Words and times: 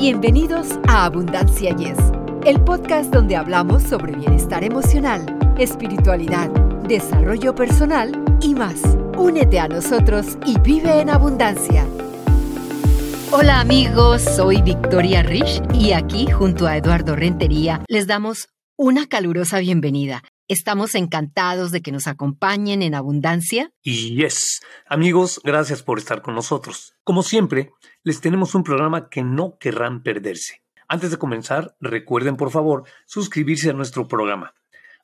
Bienvenidos 0.00 0.66
a 0.88 1.04
Abundancia 1.04 1.76
Yes, 1.76 1.98
el 2.46 2.58
podcast 2.64 3.12
donde 3.12 3.36
hablamos 3.36 3.82
sobre 3.82 4.16
bienestar 4.16 4.64
emocional, 4.64 5.26
espiritualidad, 5.58 6.48
desarrollo 6.88 7.54
personal 7.54 8.10
y 8.40 8.54
más. 8.54 8.80
Únete 9.18 9.60
a 9.60 9.68
nosotros 9.68 10.38
y 10.46 10.58
vive 10.60 11.02
en 11.02 11.10
abundancia. 11.10 11.84
Hola 13.30 13.60
amigos, 13.60 14.22
soy 14.22 14.62
Victoria 14.62 15.22
Rich 15.22 15.60
y 15.74 15.92
aquí 15.92 16.30
junto 16.30 16.66
a 16.66 16.78
Eduardo 16.78 17.14
Rentería 17.14 17.84
les 17.86 18.06
damos 18.06 18.48
una 18.78 19.06
calurosa 19.06 19.58
bienvenida. 19.58 20.22
Estamos 20.50 20.96
encantados 20.96 21.70
de 21.70 21.80
que 21.80 21.92
nos 21.92 22.08
acompañen 22.08 22.82
en 22.82 22.96
abundancia. 22.96 23.70
Y 23.84 24.16
yes, 24.16 24.60
amigos, 24.84 25.40
gracias 25.44 25.84
por 25.84 25.98
estar 25.98 26.22
con 26.22 26.34
nosotros. 26.34 26.96
Como 27.04 27.22
siempre, 27.22 27.70
les 28.02 28.20
tenemos 28.20 28.56
un 28.56 28.64
programa 28.64 29.10
que 29.10 29.22
no 29.22 29.58
querrán 29.60 30.02
perderse. 30.02 30.64
Antes 30.88 31.12
de 31.12 31.18
comenzar, 31.18 31.76
recuerden 31.78 32.36
por 32.36 32.50
favor 32.50 32.82
suscribirse 33.06 33.70
a 33.70 33.74
nuestro 33.74 34.08
programa. 34.08 34.52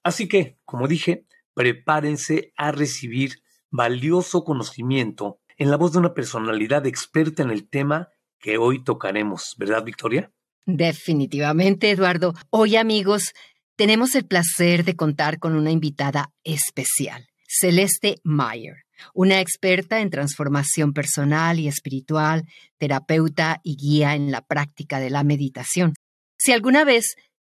Así 0.03 0.27
que, 0.27 0.59
como 0.65 0.89
dije, 0.89 1.27
prepárense 1.55 2.53
a 2.57 2.73
recibir 2.73 3.41
valioso 3.71 4.43
conocimiento 4.43 5.39
en 5.59 5.71
la 5.71 5.77
voz 5.77 5.93
de 5.93 6.01
una 6.01 6.13
personalidad 6.13 6.87
experta 6.87 7.45
en 7.45 7.53
el 7.53 7.69
tema 7.69 8.09
que 8.41 8.59
hoy 8.59 8.83
tocaremos, 8.83 9.55
¿verdad, 9.57 9.85
Victoria? 9.85 10.33
Definitivamente, 10.65 11.93
Eduardo. 11.93 12.35
Hoy, 12.51 12.75
amigos, 12.75 13.33
tenemos 13.77 14.15
el 14.15 14.27
placer 14.27 14.85
de 14.85 14.97
contar 14.97 15.39
con 15.39 15.55
una 15.55 15.71
invitada 15.71 16.33
especial, 16.45 17.27
Celeste 17.47 18.17
Mayer, 18.25 18.85
una 19.15 19.41
experta 19.41 20.01
en 20.01 20.11
transformación 20.11 20.93
personal 20.95 21.61
y 21.61 21.69
espiritual, 21.69 22.45
terapeuta 22.79 23.61
y 23.63 23.77
guía 23.77 24.15
en 24.15 24.31
la 24.31 24.41
práctica 24.41 24.99
de 24.99 25.11
la 25.11 25.23
meditación. 25.23 25.93
Si 26.39 26.53
alguna 26.53 26.85
vez 26.85 27.17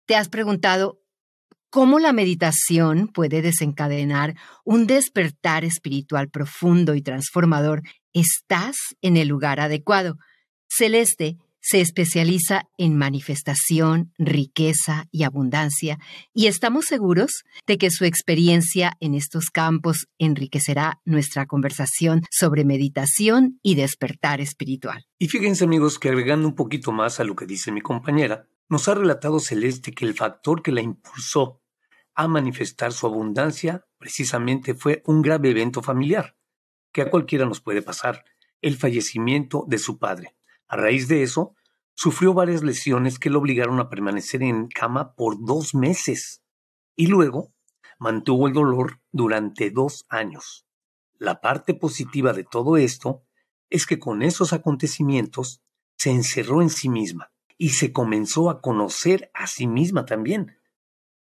te 0.08 0.16
has 0.16 0.30
preguntado 0.30 1.00
cómo 1.70 2.00
la 2.00 2.14
meditación 2.14 3.08
puede 3.08 3.42
desencadenar 3.42 4.36
un 4.64 4.88
despertar 4.88 5.64
espiritual 5.64 6.30
profundo 6.30 6.96
y 6.96 7.02
transformador, 7.02 7.84
estás 8.14 8.76
en 9.02 9.18
el 9.18 9.28
lugar 9.28 9.60
adecuado. 9.60 10.18
Celeste 10.70 11.38
se 11.70 11.82
especializa 11.82 12.64
en 12.78 12.96
manifestación, 12.96 14.14
riqueza 14.18 15.08
y 15.12 15.24
abundancia, 15.24 16.00
y 16.34 16.48
estamos 16.48 16.86
seguros 16.86 17.44
de 17.66 17.78
que 17.78 17.92
su 17.92 18.06
experiencia 18.06 18.94
en 19.02 19.14
estos 19.14 19.50
campos 19.50 20.08
enriquecerá 20.18 21.02
nuestra 21.04 21.46
conversación 21.46 22.22
sobre 22.32 22.64
meditación 22.64 23.60
y 23.64 23.76
despertar 23.76 24.40
espiritual. 24.40 25.04
Y 25.20 25.28
fíjense 25.28 25.66
amigos 25.66 26.00
que 26.00 26.08
agregando 26.08 26.48
un 26.48 26.56
poquito 26.56 26.94
más 26.94 27.20
a 27.20 27.26
lo 27.26 27.36
que 27.36 27.46
dice 27.46 27.74
mi 27.74 27.82
compañera, 27.82 28.48
nos 28.70 28.88
ha 28.88 28.96
relatado 28.96 29.42
Celeste 29.42 29.92
que 29.92 30.06
el 30.06 30.14
factor 30.14 30.62
que 30.62 30.72
la 30.72 30.80
impulsó 30.80 31.62
a 32.16 32.30
manifestar 32.30 32.94
su 32.94 33.08
abundancia 33.08 33.86
precisamente 33.98 34.74
fue 34.74 35.04
un 35.06 35.22
grave 35.22 35.50
evento 35.50 35.82
familiar, 35.82 36.38
que 36.94 37.02
a 37.02 37.10
cualquiera 37.10 37.46
nos 37.46 37.60
puede 37.60 37.82
pasar, 37.82 38.24
el 38.62 38.78
fallecimiento 38.78 39.66
de 39.68 39.80
su 39.80 40.00
padre. 40.00 40.38
A 40.70 40.78
raíz 40.78 41.10
de 41.10 41.24
eso, 41.24 41.56
sufrió 41.98 42.36
varias 42.36 42.62
lesiones 42.62 43.18
que 43.18 43.32
lo 43.32 43.40
obligaron 43.40 43.80
a 43.80 43.90
permanecer 43.90 44.44
en 44.44 44.68
cama 44.68 45.16
por 45.16 45.44
dos 45.44 45.74
meses 45.74 46.44
y 46.96 47.08
luego 47.08 47.56
mantuvo 47.98 48.48
el 48.48 48.54
dolor 48.54 49.02
durante 49.12 49.72
dos 49.72 50.06
años. 50.08 50.68
La 51.18 51.42
parte 51.42 51.74
positiva 51.74 52.34
de 52.34 52.44
todo 52.44 52.78
esto 52.78 53.24
es 53.72 53.88
que 53.88 53.98
con 53.98 54.22
esos 54.22 54.54
acontecimientos 54.54 55.64
se 55.98 56.12
encerró 56.12 56.62
en 56.62 56.70
sí 56.70 56.88
misma 56.88 57.32
y 57.58 57.70
se 57.70 57.92
comenzó 57.92 58.52
a 58.52 58.62
conocer 58.62 59.32
a 59.34 59.48
sí 59.48 59.66
misma 59.66 60.06
también. 60.06 60.56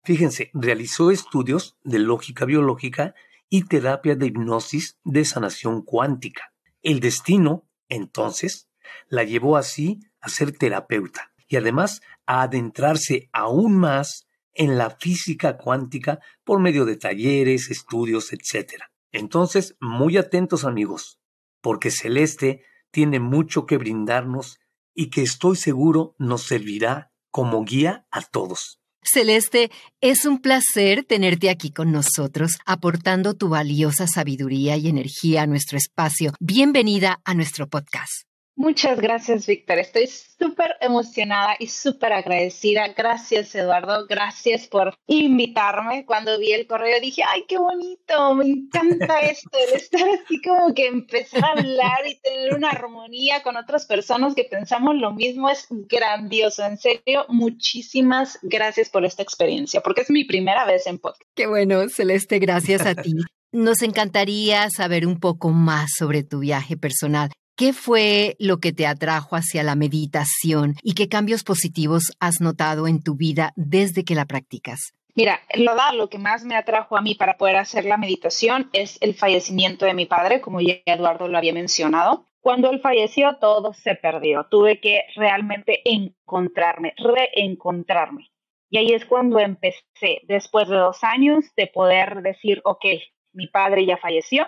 Fíjense, 0.03 0.49
realizó 0.55 1.11
estudios 1.11 1.77
de 1.83 1.99
lógica 1.99 2.45
biológica 2.45 3.13
y 3.49 3.65
terapia 3.65 4.15
de 4.15 4.25
hipnosis 4.25 4.97
de 5.03 5.25
sanación 5.25 5.83
cuántica. 5.83 6.55
El 6.81 7.01
destino, 7.01 7.69
entonces, 7.87 8.67
la 9.07 9.23
llevó 9.23 9.57
así 9.57 9.99
a 10.25 10.29
ser 10.29 10.57
terapeuta 10.57 11.31
y 11.47 11.55
además 11.55 12.01
a 12.25 12.41
adentrarse 12.41 13.29
aún 13.31 13.77
más 13.77 14.27
en 14.53 14.77
la 14.77 14.89
física 14.89 15.57
cuántica 15.57 16.19
por 16.43 16.59
medio 16.59 16.85
de 16.85 16.95
talleres, 16.95 17.69
estudios, 17.69 18.33
etc. 18.33 18.83
Entonces, 19.11 19.75
muy 19.79 20.17
atentos 20.17 20.65
amigos, 20.65 21.19
porque 21.61 21.91
Celeste 21.91 22.63
tiene 22.91 23.19
mucho 23.19 23.65
que 23.65 23.77
brindarnos 23.77 24.57
y 24.93 25.09
que 25.09 25.21
estoy 25.21 25.57
seguro 25.57 26.15
nos 26.17 26.43
servirá 26.43 27.11
como 27.29 27.63
guía 27.63 28.07
a 28.11 28.21
todos. 28.21 28.79
Celeste, 29.03 29.69
es 30.01 30.25
un 30.25 30.41
placer 30.41 31.03
tenerte 31.03 31.51
aquí 31.51 31.71
con 31.71 31.91
nosotros, 31.91 32.57
aportando 32.65 33.35
tu 33.35 33.49
valiosa 33.49 34.07
sabiduría 34.07 34.77
y 34.77 34.87
energía 34.87 35.43
a 35.43 35.47
nuestro 35.47 35.77
espacio. 35.77 36.33
Bienvenida 36.39 37.21
a 37.23 37.35
nuestro 37.35 37.67
podcast. 37.67 38.25
Muchas 38.57 39.01
gracias, 39.01 39.47
Víctor. 39.47 39.79
Estoy 39.79 40.07
súper 40.07 40.77
emocionada 40.79 41.55
y 41.59 41.67
súper 41.67 42.13
agradecida. 42.13 42.87
Gracias, 42.95 43.53
Eduardo. 43.53 44.07
Gracias 44.07 44.67
por 44.67 44.97
invitarme. 45.07 46.05
Cuando 46.05 46.39
vi 46.39 46.53
el 46.53 46.65
correo 46.65 47.01
dije, 47.01 47.21
ay, 47.27 47.43
qué 47.49 47.57
bonito, 47.57 48.33
me 48.33 48.45
encanta 48.45 49.19
esto, 49.21 49.49
el 49.67 49.75
estar 49.75 50.07
así 50.07 50.41
como 50.41 50.73
que 50.73 50.87
empezar 50.87 51.43
a 51.43 51.51
hablar 51.51 52.07
y 52.07 52.17
tener 52.21 52.53
una 52.53 52.69
armonía 52.69 53.43
con 53.43 53.57
otras 53.57 53.85
personas 53.85 54.35
que 54.35 54.45
pensamos 54.45 54.95
lo 54.95 55.11
mismo 55.11 55.49
es 55.49 55.67
grandioso. 55.69 56.65
En 56.65 56.77
serio, 56.77 57.25
muchísimas 57.27 58.39
gracias 58.41 58.89
por 58.89 59.03
esta 59.03 59.21
experiencia, 59.21 59.81
porque 59.81 60.01
es 60.01 60.09
mi 60.09 60.23
primera 60.23 60.65
vez 60.65 60.87
en 60.87 60.97
podcast. 60.97 61.29
Qué 61.35 61.47
bueno, 61.47 61.89
Celeste, 61.89 62.39
gracias 62.39 62.85
a 62.85 62.95
ti. 62.95 63.13
Nos 63.51 63.81
encantaría 63.81 64.69
saber 64.69 65.05
un 65.05 65.19
poco 65.19 65.49
más 65.49 65.91
sobre 65.97 66.23
tu 66.23 66.39
viaje 66.39 66.77
personal. 66.77 67.31
¿Qué 67.57 67.71
fue 67.71 68.35
lo 68.37 68.57
que 68.57 68.73
te 68.73 68.85
atrajo 68.85 69.37
hacia 69.37 69.63
la 69.63 69.75
meditación 69.75 70.73
y 70.83 70.93
qué 70.93 71.07
cambios 71.07 71.45
positivos 71.45 72.11
has 72.19 72.41
notado 72.41 72.85
en 72.85 73.01
tu 73.01 73.15
vida 73.15 73.53
desde 73.55 74.03
que 74.03 74.13
la 74.13 74.25
practicas? 74.25 74.93
Mira, 75.15 75.39
lo, 75.53 75.73
lo 75.93 76.09
que 76.09 76.17
más 76.17 76.43
me 76.43 76.57
atrajo 76.57 76.97
a 76.97 77.01
mí 77.01 77.15
para 77.15 77.37
poder 77.37 77.55
hacer 77.55 77.85
la 77.85 77.95
meditación 77.95 78.69
es 78.73 79.01
el 79.01 79.13
fallecimiento 79.13 79.85
de 79.85 79.93
mi 79.93 80.05
padre, 80.05 80.41
como 80.41 80.59
ya 80.59 80.73
Eduardo 80.85 81.29
lo 81.29 81.37
había 81.37 81.53
mencionado. 81.53 82.25
Cuando 82.41 82.69
él 82.69 82.81
falleció, 82.81 83.37
todo 83.39 83.71
se 83.71 83.95
perdió. 83.95 84.47
Tuve 84.51 84.81
que 84.81 85.03
realmente 85.15 85.81
encontrarme, 85.85 86.93
reencontrarme. 86.97 88.31
Y 88.69 88.79
ahí 88.79 88.91
es 88.91 89.05
cuando 89.05 89.39
empecé, 89.39 90.19
después 90.23 90.67
de 90.67 90.75
dos 90.75 91.05
años, 91.05 91.45
de 91.55 91.67
poder 91.67 92.21
decir, 92.21 92.59
ok, 92.65 92.83
mi 93.31 93.47
padre 93.47 93.85
ya 93.85 93.95
falleció, 93.95 94.45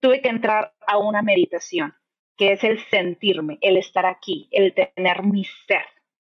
tuve 0.00 0.20
que 0.20 0.28
entrar 0.28 0.74
a 0.86 0.98
una 0.98 1.22
meditación 1.22 1.94
que 2.36 2.52
es 2.52 2.64
el 2.64 2.78
sentirme, 2.90 3.58
el 3.60 3.76
estar 3.76 4.06
aquí, 4.06 4.48
el 4.50 4.74
tener 4.74 5.22
mi 5.22 5.44
ser, 5.66 5.84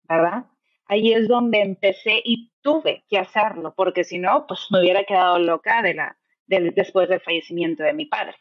¿verdad? 0.07 0.45
Ahí 0.87 1.13
es 1.13 1.27
donde 1.27 1.61
empecé 1.61 2.21
y 2.23 2.51
tuve 2.61 3.03
que 3.09 3.17
hacerlo, 3.17 3.73
porque 3.75 4.03
si 4.03 4.19
no, 4.19 4.45
pues 4.47 4.67
me 4.69 4.79
hubiera 4.79 5.03
quedado 5.03 5.39
loca 5.39 5.81
de 5.81 5.95
la, 5.95 6.17
después 6.47 7.09
del 7.09 7.21
fallecimiento 7.21 7.83
de 7.83 7.93
mi 7.93 8.05
padre. 8.05 8.35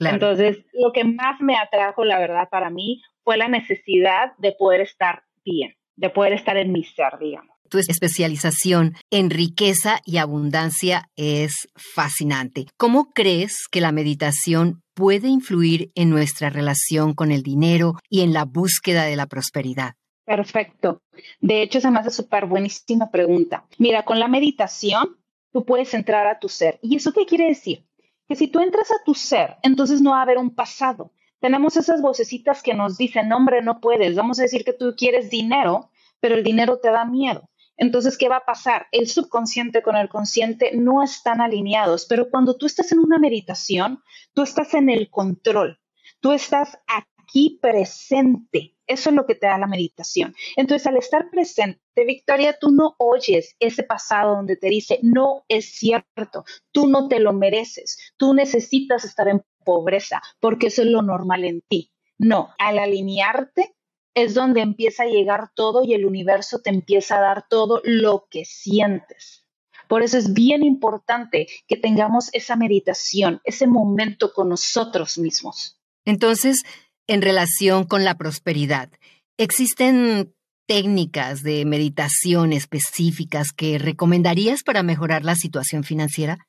Entonces, 0.00 0.64
lo 0.72 0.92
que 0.92 1.02
más 1.04 1.40
me 1.40 1.56
atrajo, 1.56 2.04
la 2.04 2.18
verdad, 2.18 2.48
para 2.50 2.70
mí 2.70 3.02
fue 3.24 3.36
la 3.36 3.48
necesidad 3.48 4.32
de 4.38 4.52
poder 4.52 4.80
estar 4.80 5.24
bien, 5.44 5.74
de 5.96 6.10
poder 6.10 6.34
estar 6.34 6.56
en 6.56 6.72
mi 6.72 6.84
ser, 6.84 7.18
digamos. 7.18 7.57
Tu 7.68 7.78
especialización 7.78 8.94
en 9.10 9.30
riqueza 9.30 10.00
y 10.04 10.16
abundancia 10.16 11.10
es 11.16 11.68
fascinante. 11.76 12.66
¿Cómo 12.76 13.10
crees 13.12 13.66
que 13.70 13.80
la 13.80 13.92
meditación 13.92 14.82
puede 14.94 15.28
influir 15.28 15.90
en 15.94 16.10
nuestra 16.10 16.50
relación 16.50 17.14
con 17.14 17.30
el 17.30 17.42
dinero 17.42 17.94
y 18.08 18.22
en 18.22 18.32
la 18.32 18.44
búsqueda 18.44 19.04
de 19.04 19.16
la 19.16 19.26
prosperidad? 19.26 19.94
Perfecto. 20.24 21.02
De 21.40 21.62
hecho, 21.62 21.80
se 21.80 21.90
me 21.90 22.00
hace 22.00 22.10
súper 22.10 22.46
buenísima 22.46 23.10
pregunta. 23.10 23.64
Mira, 23.78 24.04
con 24.04 24.18
la 24.18 24.28
meditación, 24.28 25.16
tú 25.52 25.64
puedes 25.64 25.94
entrar 25.94 26.26
a 26.26 26.38
tu 26.38 26.48
ser. 26.48 26.78
¿Y 26.82 26.96
eso 26.96 27.12
qué 27.12 27.26
quiere 27.26 27.46
decir? 27.46 27.86
Que 28.26 28.36
si 28.36 28.48
tú 28.48 28.60
entras 28.60 28.90
a 28.90 29.02
tu 29.04 29.14
ser, 29.14 29.56
entonces 29.62 30.02
no 30.02 30.10
va 30.10 30.18
a 30.18 30.22
haber 30.22 30.38
un 30.38 30.54
pasado. 30.54 31.12
Tenemos 31.40 31.76
esas 31.76 32.02
vocecitas 32.02 32.62
que 32.62 32.74
nos 32.74 32.98
dicen, 32.98 33.32
hombre, 33.32 33.62
no 33.62 33.80
puedes. 33.80 34.16
Vamos 34.16 34.38
a 34.38 34.42
decir 34.42 34.64
que 34.64 34.72
tú 34.72 34.94
quieres 34.96 35.30
dinero, 35.30 35.90
pero 36.20 36.34
el 36.34 36.44
dinero 36.44 36.78
te 36.78 36.90
da 36.90 37.04
miedo. 37.04 37.48
Entonces, 37.78 38.18
¿qué 38.18 38.28
va 38.28 38.38
a 38.38 38.44
pasar? 38.44 38.88
El 38.92 39.08
subconsciente 39.08 39.82
con 39.82 39.96
el 39.96 40.08
consciente 40.08 40.72
no 40.74 41.02
están 41.02 41.40
alineados, 41.40 42.06
pero 42.06 42.28
cuando 42.28 42.56
tú 42.56 42.66
estás 42.66 42.92
en 42.92 42.98
una 42.98 43.18
meditación, 43.18 44.02
tú 44.34 44.42
estás 44.42 44.74
en 44.74 44.90
el 44.90 45.08
control, 45.08 45.80
tú 46.20 46.32
estás 46.32 46.78
aquí 46.86 47.58
presente. 47.62 48.74
Eso 48.86 49.10
es 49.10 49.16
lo 49.16 49.26
que 49.26 49.34
te 49.34 49.46
da 49.46 49.58
la 49.58 49.66
meditación. 49.66 50.34
Entonces, 50.56 50.86
al 50.86 50.96
estar 50.96 51.30
presente, 51.30 51.80
Victoria, 52.06 52.56
tú 52.58 52.70
no 52.70 52.96
oyes 52.98 53.54
ese 53.60 53.82
pasado 53.84 54.34
donde 54.34 54.56
te 54.56 54.68
dice, 54.68 54.98
no 55.02 55.44
es 55.48 55.76
cierto, 55.76 56.44
tú 56.72 56.88
no 56.88 57.08
te 57.08 57.20
lo 57.20 57.32
mereces, 57.32 58.12
tú 58.16 58.34
necesitas 58.34 59.04
estar 59.04 59.28
en 59.28 59.42
pobreza 59.64 60.22
porque 60.40 60.68
eso 60.68 60.82
es 60.82 60.88
lo 60.88 61.02
normal 61.02 61.44
en 61.44 61.60
ti. 61.60 61.92
No, 62.18 62.50
al 62.58 62.78
alinearte 62.78 63.76
es 64.22 64.34
donde 64.34 64.60
empieza 64.60 65.04
a 65.04 65.06
llegar 65.06 65.50
todo 65.54 65.84
y 65.84 65.94
el 65.94 66.04
universo 66.04 66.60
te 66.60 66.70
empieza 66.70 67.18
a 67.18 67.20
dar 67.20 67.44
todo 67.48 67.80
lo 67.84 68.26
que 68.30 68.44
sientes. 68.44 69.44
Por 69.88 70.02
eso 70.02 70.18
es 70.18 70.34
bien 70.34 70.62
importante 70.62 71.48
que 71.66 71.76
tengamos 71.76 72.28
esa 72.34 72.56
meditación, 72.56 73.40
ese 73.44 73.66
momento 73.66 74.32
con 74.32 74.50
nosotros 74.50 75.18
mismos. 75.18 75.80
Entonces, 76.04 76.62
en 77.06 77.22
relación 77.22 77.84
con 77.84 78.04
la 78.04 78.16
prosperidad, 78.16 78.90
¿existen 79.38 80.34
técnicas 80.66 81.42
de 81.42 81.64
meditación 81.64 82.52
específicas 82.52 83.52
que 83.52 83.78
recomendarías 83.78 84.62
para 84.62 84.82
mejorar 84.82 85.24
la 85.24 85.34
situación 85.34 85.84
financiera? 85.84 86.46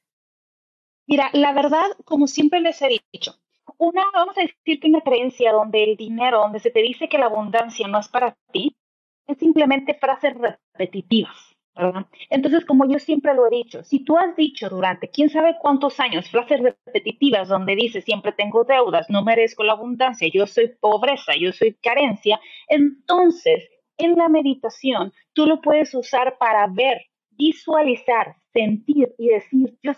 Mira, 1.08 1.30
la 1.34 1.54
verdad, 1.54 1.88
como 2.04 2.28
siempre 2.28 2.60
les 2.60 2.82
he 2.82 3.02
dicho, 3.14 3.40
una, 3.80 4.04
vamos 4.14 4.38
a 4.38 4.42
decir 4.42 4.80
que 4.80 4.88
una 4.88 5.02
creencia 5.02 5.52
donde 5.54 5.84
el 5.84 5.96
dinero, 5.96 6.40
donde 6.40 6.60
se 6.60 6.70
te 6.70 6.82
dice 6.82 7.08
que 7.10 7.18
la 7.18 7.28
abundancia 7.28 7.88
no 7.88 8.00
es 8.00 8.10
para 8.10 8.36
ti, 8.52 8.76
es 9.26 9.38
simplemente 9.38 9.94
frases 9.94 10.36
repetitivas. 10.36 11.56
¿verdad? 11.76 12.08
Entonces, 12.30 12.66
como 12.66 12.86
yo 12.92 13.00
siempre 13.00 13.34
lo 13.34 13.48
he 13.48 13.56
dicho, 13.56 13.84
si 13.84 14.04
tú 14.04 14.18
has 14.18 14.36
dicho 14.36 14.70
durante 14.70 15.10
quién 15.10 15.30
sabe 15.30 15.56
cuántos 15.62 16.00
años 16.02 16.30
frases 16.30 16.60
repetitivas 16.62 17.48
donde 17.48 17.76
dices 17.76 18.04
siempre 18.04 18.34
tengo 18.34 18.66
deudas, 18.66 19.10
no 19.10 19.24
merezco 19.24 19.64
la 19.64 19.74
abundancia, 19.74 20.28
yo 20.32 20.46
soy 20.46 20.76
pobreza, 20.82 21.34
yo 21.40 21.54
soy 21.54 21.76
carencia, 21.76 22.40
entonces 22.68 23.70
en 23.98 24.16
la 24.16 24.28
meditación 24.28 25.14
tú 25.32 25.46
lo 25.46 25.62
puedes 25.62 25.94
usar 25.96 26.38
para 26.38 26.68
ver, 26.68 26.98
visualizar, 27.32 28.36
sentir 28.52 29.14
y 29.18 29.30
decir 29.30 29.78
yo 29.82 29.94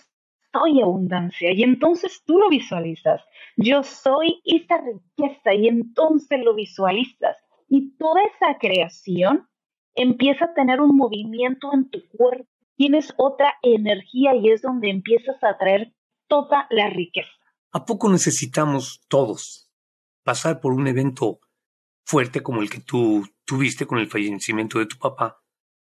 soy 0.52 0.82
abundancia 0.82 1.52
y 1.54 1.64
entonces 1.64 2.24
tú 2.26 2.38
lo 2.38 2.50
visualizas. 2.50 3.22
Yo 3.58 3.84
soy 3.84 4.42
esa 4.46 4.78
riqueza 4.78 5.54
y 5.54 5.68
entonces 5.68 6.40
lo 6.44 6.56
visualizas. 6.56 7.38
Y 7.68 7.96
toda 7.98 8.22
esa 8.24 8.58
creación 8.60 9.48
empieza 9.96 10.46
a 10.46 10.54
tener 10.54 10.82
un 10.82 10.96
movimiento 10.96 11.70
en 11.74 11.90
tu 11.90 12.00
cuerpo. 12.10 12.48
Tienes 12.76 13.14
otra 13.18 13.54
energía 13.62 14.36
y 14.36 14.50
es 14.50 14.62
donde 14.62 14.90
empiezas 14.90 15.42
a 15.44 15.58
traer 15.58 15.94
toda 16.28 16.68
la 16.70 16.90
riqueza. 16.90 17.30
¿A 17.72 17.86
poco 17.86 18.10
necesitamos 18.10 19.06
todos 19.08 19.70
pasar 20.24 20.60
por 20.60 20.74
un 20.74 20.88
evento 20.88 21.40
fuerte 22.04 22.42
como 22.42 22.62
el 22.62 22.70
que 22.70 22.82
tú 22.82 23.26
tuviste 23.46 23.86
con 23.86 24.00
el 24.00 24.08
fallecimiento 24.08 24.80
de 24.80 24.88
tu 24.88 24.98
papá 24.98 25.42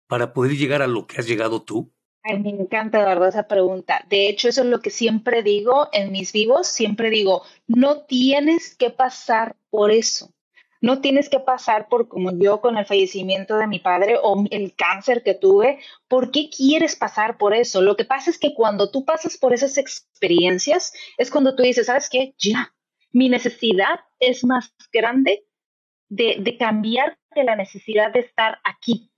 para 0.06 0.32
poder 0.32 0.56
llegar 0.56 0.82
a 0.82 0.88
lo 0.88 1.06
que 1.06 1.18
has 1.18 1.26
llegado 1.26 1.62
tú? 1.62 1.94
Ay, 2.22 2.38
me 2.38 2.50
encanta, 2.50 3.00
Eduardo, 3.00 3.26
esa 3.26 3.48
pregunta. 3.48 4.04
De 4.08 4.28
hecho, 4.28 4.48
eso 4.48 4.60
es 4.62 4.66
lo 4.66 4.80
que 4.80 4.90
siempre 4.90 5.42
digo 5.42 5.88
en 5.92 6.12
mis 6.12 6.32
vivos. 6.32 6.66
Siempre 6.66 7.08
digo, 7.10 7.42
no 7.66 8.02
tienes 8.02 8.76
que 8.76 8.90
pasar 8.90 9.56
por 9.70 9.90
eso. 9.90 10.30
No 10.82 11.00
tienes 11.00 11.28
que 11.28 11.40
pasar 11.40 11.88
por 11.88 12.08
como 12.08 12.30
yo 12.38 12.60
con 12.60 12.76
el 12.78 12.86
fallecimiento 12.86 13.56
de 13.56 13.66
mi 13.66 13.80
padre 13.80 14.16
o 14.22 14.44
el 14.50 14.74
cáncer 14.74 15.22
que 15.22 15.34
tuve. 15.34 15.78
¿Por 16.08 16.30
qué 16.30 16.48
quieres 16.50 16.96
pasar 16.96 17.38
por 17.38 17.54
eso? 17.54 17.82
Lo 17.82 17.96
que 17.96 18.04
pasa 18.04 18.30
es 18.30 18.38
que 18.38 18.54
cuando 18.54 18.90
tú 18.90 19.04
pasas 19.04 19.36
por 19.36 19.52
esas 19.52 19.76
experiencias, 19.78 20.92
es 21.18 21.30
cuando 21.30 21.54
tú 21.54 21.62
dices, 21.62 21.86
¿sabes 21.86 22.08
qué? 22.10 22.34
Ya, 22.38 22.74
mi 23.12 23.28
necesidad 23.28 24.00
es 24.18 24.44
más 24.44 24.74
grande 24.92 25.44
de, 26.08 26.36
de 26.40 26.56
cambiar 26.56 27.18
que 27.34 27.44
la 27.44 27.56
necesidad 27.56 28.12
de 28.12 28.20
estar 28.20 28.58
aquí 28.64 29.09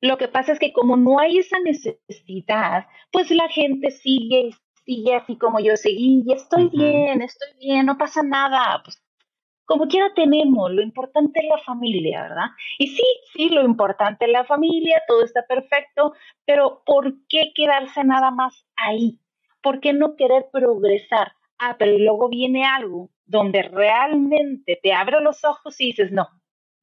lo 0.00 0.16
que 0.16 0.28
pasa 0.28 0.52
es 0.52 0.58
que 0.58 0.72
como 0.72 0.96
no 0.96 1.18
hay 1.18 1.38
esa 1.38 1.58
necesidad, 1.60 2.86
pues 3.10 3.30
la 3.30 3.48
gente 3.48 3.90
sigue 3.90 4.48
y 4.48 4.54
sigue 4.84 5.14
así 5.14 5.36
como 5.36 5.60
yo 5.60 5.76
seguí, 5.76 6.22
y 6.26 6.32
estoy 6.32 6.68
bien, 6.68 7.20
estoy 7.20 7.48
bien, 7.58 7.86
no 7.86 7.98
pasa 7.98 8.22
nada. 8.22 8.80
Pues 8.84 9.02
como 9.64 9.86
quiera 9.86 10.14
tenemos, 10.14 10.70
lo 10.72 10.82
importante 10.82 11.40
es 11.40 11.46
la 11.50 11.58
familia, 11.58 12.22
¿verdad? 12.22 12.46
Y 12.78 12.88
sí, 12.88 13.04
sí, 13.34 13.50
lo 13.50 13.62
importante 13.64 14.24
es 14.24 14.30
la 14.30 14.44
familia, 14.44 15.02
todo 15.06 15.22
está 15.22 15.44
perfecto, 15.46 16.14
pero 16.46 16.82
¿por 16.86 17.12
qué 17.28 17.52
quedarse 17.54 18.02
nada 18.02 18.30
más 18.30 18.66
ahí? 18.76 19.20
¿Por 19.60 19.80
qué 19.80 19.92
no 19.92 20.16
querer 20.16 20.46
progresar? 20.50 21.32
Ah, 21.58 21.76
pero 21.78 21.98
luego 21.98 22.30
viene 22.30 22.64
algo 22.64 23.10
donde 23.26 23.62
realmente 23.62 24.80
te 24.82 24.94
abre 24.94 25.20
los 25.20 25.44
ojos 25.44 25.78
y 25.80 25.88
dices, 25.88 26.12
no, 26.12 26.28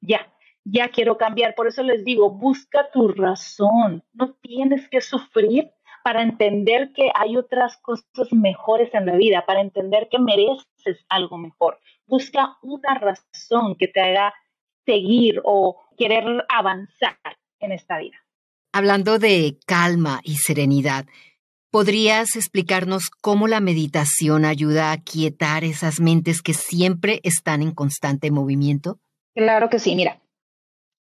ya, 0.01 0.31
ya 0.65 0.89
quiero 0.89 1.17
cambiar. 1.17 1.56
Por 1.56 1.67
eso 1.67 1.83
les 1.83 2.03
digo, 2.03 2.31
busca 2.31 2.89
tu 2.91 3.07
razón. 3.07 4.03
No 4.13 4.33
tienes 4.41 4.89
que 4.89 5.00
sufrir 5.00 5.71
para 6.03 6.21
entender 6.21 6.91
que 6.94 7.09
hay 7.15 7.38
otras 7.38 7.77
cosas 7.77 8.31
mejores 8.31 8.94
en 8.94 9.06
la 9.06 9.15
vida, 9.15 9.45
para 9.45 9.62
entender 9.62 10.07
que 10.12 10.19
mereces 10.19 11.06
algo 11.09 11.38
mejor. 11.38 11.79
Busca 12.06 12.57
una 12.62 12.95
razón 12.95 13.75
que 13.75 13.88
te 13.88 14.01
haga 14.01 14.33
seguir 14.85 15.41
o 15.44 15.81
querer 15.97 16.45
avanzar 16.50 17.18
en 17.59 17.71
esta 17.71 17.97
vida. 17.97 18.18
Hablando 18.71 19.18
de 19.18 19.57
calma 19.65 20.19
y 20.23 20.35
serenidad, 20.35 21.06
¿podrías 21.71 22.35
explicarnos 22.35 23.09
cómo 23.09 23.47
la 23.47 23.59
meditación 23.59 24.45
ayuda 24.45 24.91
a 24.91 25.01
quietar 25.01 25.63
esas 25.63 26.00
mentes 26.00 26.41
que 26.41 26.53
siempre 26.53 27.19
están 27.23 27.61
en 27.61 27.71
constante 27.71 28.29
movimiento? 28.31 29.00
Claro 29.33 29.69
que 29.69 29.79
sí, 29.79 29.95
mira, 29.95 30.21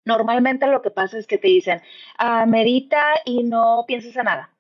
Normalmente 0.05 0.67
lo 0.67 0.83
que 0.83 0.91
pasa 0.91 1.19
es 1.19 1.27
que 1.27 1.39
te 1.39 1.49
dicen, 1.49 1.81
ah, 2.19 2.47
medita 2.47 3.03
y 3.25 3.43
no 3.45 3.85
pienses 3.87 4.17
en 4.17 4.25
nada. 4.25 4.51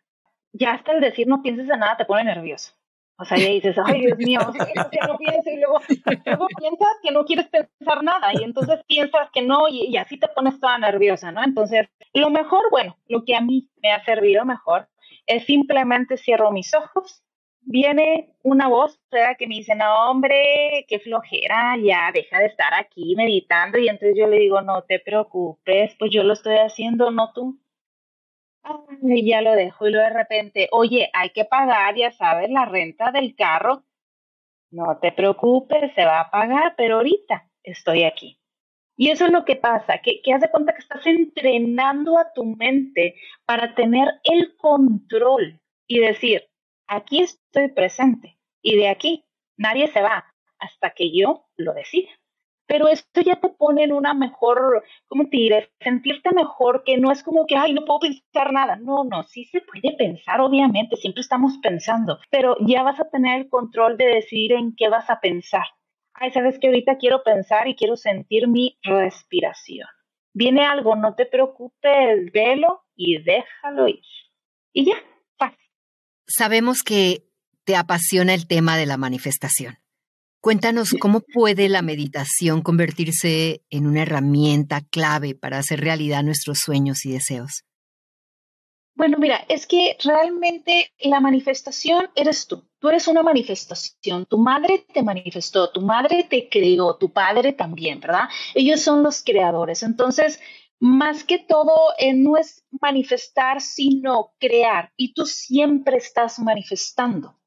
Ya 0.52 0.74
hasta 0.74 0.92
el 0.92 1.00
decir 1.00 1.26
no 1.26 1.42
pienses 1.42 1.68
en 1.68 1.80
nada 1.80 1.96
te 1.96 2.04
pone 2.04 2.24
nervioso. 2.24 2.72
O 3.18 3.24
sea, 3.24 3.38
ya 3.38 3.48
dices, 3.48 3.76
ay, 3.84 4.00
Dios 4.00 4.18
mío, 4.18 4.40
ya 4.92 5.06
no 5.06 5.16
pienso 5.16 5.50
y 5.50 5.56
luego, 5.56 5.80
luego, 6.24 6.48
piensas 6.58 6.96
que 7.02 7.12
no 7.12 7.24
quieres 7.24 7.46
pensar 7.48 8.02
nada 8.02 8.32
y 8.32 8.42
entonces 8.42 8.80
piensas 8.86 9.30
que 9.32 9.42
no 9.42 9.68
y, 9.68 9.86
y, 9.86 9.96
así 9.96 10.18
te 10.18 10.28
pones 10.28 10.58
toda 10.58 10.78
nerviosa, 10.78 11.30
¿no? 11.30 11.42
Entonces, 11.44 11.88
lo 12.14 12.30
mejor, 12.30 12.62
bueno, 12.70 12.96
lo 13.06 13.24
que 13.24 13.36
a 13.36 13.40
mí 13.40 13.68
me 13.82 13.92
ha 13.92 14.04
servido 14.04 14.44
mejor 14.44 14.88
es 15.26 15.44
simplemente 15.44 16.16
cierro 16.16 16.50
mis 16.50 16.74
ojos 16.74 17.22
viene 17.64 18.34
una 18.42 18.68
voz 18.68 19.00
que 19.38 19.46
me 19.46 19.56
dice, 19.56 19.74
no, 19.74 20.10
hombre, 20.10 20.84
qué 20.88 20.98
flojera, 20.98 21.76
ya 21.82 22.10
deja 22.12 22.38
de 22.38 22.46
estar 22.46 22.74
aquí 22.74 23.14
meditando. 23.16 23.78
Y 23.78 23.88
entonces 23.88 24.16
yo 24.16 24.26
le 24.26 24.38
digo, 24.38 24.60
no 24.62 24.82
te 24.82 25.00
preocupes, 25.00 25.94
pues 25.98 26.10
yo 26.12 26.22
lo 26.22 26.32
estoy 26.32 26.56
haciendo, 26.56 27.10
no 27.10 27.32
tú. 27.32 27.58
Y 29.02 29.28
ya 29.28 29.42
lo 29.42 29.52
dejo 29.52 29.88
y 29.88 29.92
de 29.92 30.10
repente, 30.10 30.68
oye, 30.70 31.10
hay 31.12 31.30
que 31.30 31.44
pagar, 31.44 31.96
ya 31.96 32.12
sabes, 32.12 32.48
la 32.50 32.64
renta 32.64 33.10
del 33.10 33.34
carro. 33.34 33.84
No 34.70 34.98
te 35.00 35.12
preocupes, 35.12 35.92
se 35.94 36.04
va 36.04 36.20
a 36.20 36.30
pagar, 36.30 36.74
pero 36.76 36.96
ahorita 36.96 37.50
estoy 37.62 38.04
aquí. 38.04 38.38
Y 38.96 39.10
eso 39.10 39.26
es 39.26 39.32
lo 39.32 39.44
que 39.44 39.56
pasa, 39.56 39.98
que, 39.98 40.22
que 40.22 40.32
haz 40.32 40.40
de 40.42 40.50
cuenta 40.50 40.74
que 40.74 40.80
estás 40.80 41.04
entrenando 41.06 42.18
a 42.18 42.32
tu 42.32 42.44
mente 42.44 43.16
para 43.44 43.74
tener 43.74 44.08
el 44.22 44.56
control 44.56 45.60
y 45.86 45.98
decir, 45.98 46.51
aquí 46.96 47.22
estoy 47.22 47.68
presente 47.68 48.38
y 48.62 48.76
de 48.76 48.88
aquí 48.88 49.24
nadie 49.56 49.88
se 49.88 50.02
va 50.02 50.26
hasta 50.58 50.90
que 50.90 51.16
yo 51.16 51.46
lo 51.56 51.72
decida. 51.74 52.10
Pero 52.66 52.88
esto 52.88 53.20
ya 53.20 53.40
te 53.40 53.48
pone 53.48 53.84
en 53.84 53.92
una 53.92 54.14
mejor, 54.14 54.84
¿cómo 55.06 55.24
te 55.24 55.36
diré? 55.36 55.70
Sentirte 55.80 56.30
mejor, 56.32 56.84
que 56.84 56.96
no 56.96 57.10
es 57.10 57.22
como 57.22 57.44
que, 57.46 57.56
ay, 57.56 57.74
no 57.74 57.84
puedo 57.84 58.00
pensar 58.00 58.52
nada. 58.52 58.76
No, 58.76 59.04
no, 59.04 59.24
sí 59.24 59.44
se 59.46 59.60
puede 59.60 59.96
pensar, 59.96 60.40
obviamente, 60.40 60.96
siempre 60.96 61.20
estamos 61.20 61.58
pensando, 61.58 62.18
pero 62.30 62.56
ya 62.60 62.82
vas 62.82 63.00
a 63.00 63.10
tener 63.10 63.40
el 63.40 63.48
control 63.48 63.96
de 63.96 64.06
decidir 64.06 64.52
en 64.52 64.74
qué 64.76 64.88
vas 64.88 65.10
a 65.10 65.20
pensar. 65.20 65.64
Ay, 66.14 66.30
sabes 66.30 66.58
que 66.58 66.68
ahorita 66.68 66.98
quiero 66.98 67.22
pensar 67.24 67.68
y 67.68 67.74
quiero 67.74 67.96
sentir 67.96 68.46
mi 68.46 68.78
respiración. 68.82 69.88
Viene 70.32 70.64
algo, 70.64 70.94
no 70.94 71.14
te 71.14 71.26
preocupes, 71.26 72.32
velo 72.32 72.84
y 72.94 73.22
déjalo 73.22 73.88
ir. 73.88 74.02
Y 74.72 74.86
ya, 74.86 74.96
Sabemos 76.26 76.82
que 76.82 77.24
te 77.64 77.76
apasiona 77.76 78.34
el 78.34 78.46
tema 78.46 78.76
de 78.76 78.86
la 78.86 78.96
manifestación. 78.96 79.78
Cuéntanos 80.40 80.94
cómo 80.98 81.20
puede 81.20 81.68
la 81.68 81.82
meditación 81.82 82.62
convertirse 82.62 83.62
en 83.70 83.86
una 83.86 84.02
herramienta 84.02 84.80
clave 84.80 85.36
para 85.36 85.58
hacer 85.58 85.80
realidad 85.80 86.24
nuestros 86.24 86.58
sueños 86.58 87.04
y 87.06 87.12
deseos. 87.12 87.62
Bueno, 88.94 89.18
mira, 89.18 89.44
es 89.48 89.66
que 89.66 89.96
realmente 90.04 90.92
la 91.00 91.20
manifestación 91.20 92.10
eres 92.14 92.46
tú. 92.46 92.64
Tú 92.78 92.88
eres 92.88 93.08
una 93.08 93.22
manifestación. 93.22 94.26
Tu 94.26 94.36
madre 94.36 94.84
te 94.92 95.02
manifestó, 95.02 95.70
tu 95.70 95.80
madre 95.80 96.26
te 96.28 96.48
creó, 96.48 96.96
tu 96.96 97.12
padre 97.12 97.52
también, 97.52 98.00
¿verdad? 98.00 98.28
Ellos 98.54 98.80
son 98.80 99.02
los 99.02 99.22
creadores. 99.22 99.82
Entonces, 99.82 100.40
más 100.82 101.22
que 101.22 101.38
todo 101.38 101.72
eh, 101.96 102.12
no 102.12 102.36
es 102.36 102.66
manifestar, 102.80 103.60
sino 103.60 104.32
crear. 104.40 104.90
Y 104.96 105.14
tú 105.14 105.26
siempre 105.26 105.96
estás 105.96 106.40
manifestando. 106.40 107.38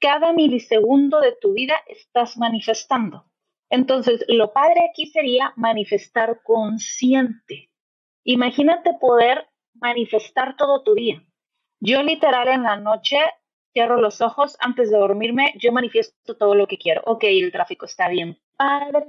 Cada 0.00 0.32
milisegundo 0.32 1.20
de 1.20 1.36
tu 1.38 1.52
vida 1.52 1.74
estás 1.86 2.38
manifestando. 2.38 3.26
Entonces, 3.68 4.24
lo 4.28 4.54
padre 4.54 4.88
aquí 4.88 5.04
sería 5.04 5.52
manifestar 5.56 6.40
consciente. 6.42 7.70
Imagínate 8.24 8.94
poder 8.94 9.50
manifestar 9.74 10.56
todo 10.56 10.82
tu 10.82 10.94
día. 10.94 11.22
Yo 11.80 12.02
literal 12.02 12.48
en 12.48 12.62
la 12.62 12.76
noche 12.76 13.18
cierro 13.74 14.00
los 14.00 14.22
ojos 14.22 14.56
antes 14.60 14.90
de 14.90 14.96
dormirme, 14.96 15.52
yo 15.58 15.72
manifiesto 15.72 16.38
todo 16.38 16.54
lo 16.54 16.66
que 16.66 16.78
quiero. 16.78 17.02
Ok, 17.04 17.24
el 17.24 17.52
tráfico 17.52 17.84
está 17.84 18.08
bien 18.08 18.38
padre, 18.56 19.04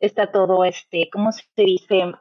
está 0.00 0.30
todo 0.30 0.66
este, 0.66 1.08
¿cómo 1.10 1.32
se 1.32 1.46
dice? 1.56 2.12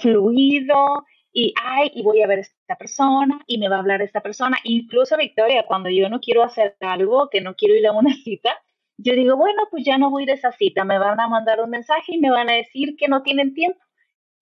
Fluido 0.00 1.04
y, 1.32 1.52
ay, 1.62 1.90
y 1.94 2.02
voy 2.02 2.22
a 2.22 2.28
ver 2.28 2.38
a 2.38 2.42
esta 2.42 2.76
persona 2.76 3.40
y 3.46 3.58
me 3.58 3.68
va 3.68 3.76
a 3.76 3.80
hablar 3.80 4.02
esta 4.02 4.20
persona. 4.20 4.56
Incluso, 4.62 5.16
Victoria, 5.16 5.64
cuando 5.66 5.90
yo 5.90 6.08
no 6.08 6.20
quiero 6.20 6.44
hacer 6.44 6.76
algo, 6.80 7.28
que 7.28 7.40
no 7.40 7.56
quiero 7.56 7.74
ir 7.74 7.86
a 7.86 7.92
una 7.92 8.14
cita, 8.24 8.56
yo 8.96 9.14
digo, 9.14 9.36
bueno, 9.36 9.62
pues 9.70 9.84
ya 9.84 9.98
no 9.98 10.10
voy 10.10 10.30
a 10.30 10.34
esa 10.34 10.52
cita, 10.52 10.84
me 10.84 10.98
van 10.98 11.18
a 11.18 11.28
mandar 11.28 11.60
un 11.60 11.70
mensaje 11.70 12.14
y 12.14 12.18
me 12.18 12.30
van 12.30 12.48
a 12.48 12.54
decir 12.54 12.94
que 12.96 13.08
no 13.08 13.22
tienen 13.22 13.52
tiempo. 13.52 13.80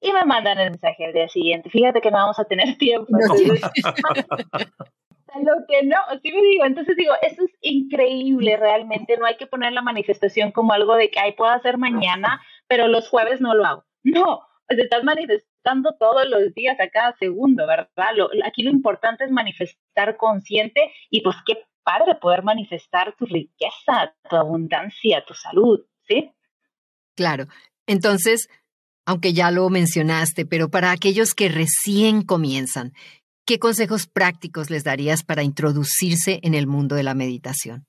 Y 0.02 0.12
me 0.12 0.24
mandan 0.24 0.58
el 0.58 0.70
mensaje 0.70 1.06
al 1.06 1.12
día 1.12 1.28
siguiente. 1.28 1.70
Fíjate 1.70 2.00
que 2.00 2.10
no 2.10 2.18
vamos 2.18 2.38
a 2.38 2.44
tener 2.44 2.76
tiempo. 2.78 3.06
lo 5.40 5.54
que 5.66 5.82
no, 5.84 5.96
sí 6.22 6.30
me 6.30 6.42
digo, 6.42 6.64
entonces 6.66 6.94
digo, 6.96 7.14
eso 7.22 7.42
es 7.42 7.52
increíble 7.62 8.58
realmente, 8.58 9.16
no 9.16 9.24
hay 9.24 9.36
que 9.36 9.46
poner 9.46 9.72
la 9.72 9.80
manifestación 9.80 10.52
como 10.52 10.74
algo 10.74 10.94
de 10.94 11.10
que, 11.10 11.18
ay, 11.20 11.32
puedo 11.32 11.50
hacer 11.50 11.78
mañana, 11.78 12.42
pero 12.68 12.86
los 12.86 13.08
jueves 13.08 13.40
no 13.40 13.54
lo 13.54 13.64
hago. 13.64 13.84
No, 14.02 14.42
pues 14.72 14.84
estás 14.84 15.04
manifestando 15.04 15.94
todos 15.98 16.26
los 16.28 16.54
días 16.54 16.78
a 16.80 16.88
cada 16.88 17.14
segundo, 17.18 17.66
¿verdad? 17.66 17.88
aquí 18.44 18.62
lo 18.62 18.70
importante 18.70 19.24
es 19.24 19.30
manifestar 19.30 20.16
consciente 20.16 20.92
y 21.10 21.20
pues 21.20 21.36
qué 21.46 21.58
padre 21.84 22.14
poder 22.14 22.42
manifestar 22.42 23.14
tu 23.16 23.26
riqueza, 23.26 24.14
tu 24.28 24.36
abundancia, 24.36 25.24
tu 25.26 25.34
salud, 25.34 25.84
¿sí? 26.08 26.32
Claro. 27.16 27.46
Entonces, 27.86 28.48
aunque 29.04 29.34
ya 29.34 29.50
lo 29.50 29.68
mencionaste, 29.68 30.46
pero 30.46 30.70
para 30.70 30.90
aquellos 30.90 31.34
que 31.34 31.48
recién 31.48 32.22
comienzan, 32.22 32.92
¿qué 33.44 33.58
consejos 33.58 34.06
prácticos 34.06 34.70
les 34.70 34.84
darías 34.84 35.22
para 35.22 35.42
introducirse 35.42 36.40
en 36.42 36.54
el 36.54 36.66
mundo 36.66 36.94
de 36.94 37.02
la 37.02 37.14
meditación? 37.14 37.84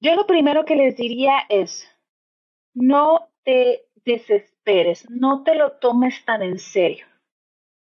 Yo 0.00 0.14
lo 0.14 0.26
primero 0.26 0.64
que 0.64 0.76
les 0.76 0.96
diría 0.96 1.40
es, 1.48 1.88
no 2.72 3.32
te 3.42 3.86
desesperes, 4.04 4.59
no 5.08 5.42
te 5.42 5.54
lo 5.54 5.72
tomes 5.72 6.24
tan 6.24 6.42
en 6.42 6.58
serio. 6.58 7.06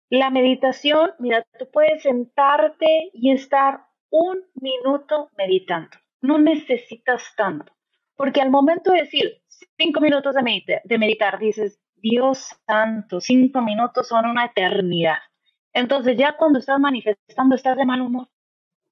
La 0.10 0.30
meditación, 0.30 1.12
mira, 1.20 1.46
tú 1.58 1.68
puedes 1.72 2.02
sentarte 2.02 3.12
y 3.14 3.32
estar 3.32 3.86
un 4.10 4.44
minuto 4.56 5.30
meditando. 5.38 5.92
No 6.22 6.40
necesitas 6.40 7.24
tanto, 7.38 7.72
porque 8.16 8.42
al 8.42 8.50
momento 8.50 8.92
de 8.92 9.02
decir 9.02 9.42
cinco 9.78 10.02
minutos 10.02 10.36
de, 10.36 10.82
de 10.84 10.98
meditar, 10.98 11.40
dices, 11.40 11.80
Dios 11.96 12.56
santo, 12.66 13.20
cinco 13.22 13.62
minutos 13.62 14.08
son 14.08 14.26
una 14.26 14.46
eternidad. 14.46 15.20
Entonces 15.74 16.18
ya 16.18 16.36
cuando 16.38 16.60
estás 16.60 16.80
manifestando 16.80 17.56
estás 17.56 17.78
de 17.78 17.86
mal 17.86 18.02
humor. 18.02 18.28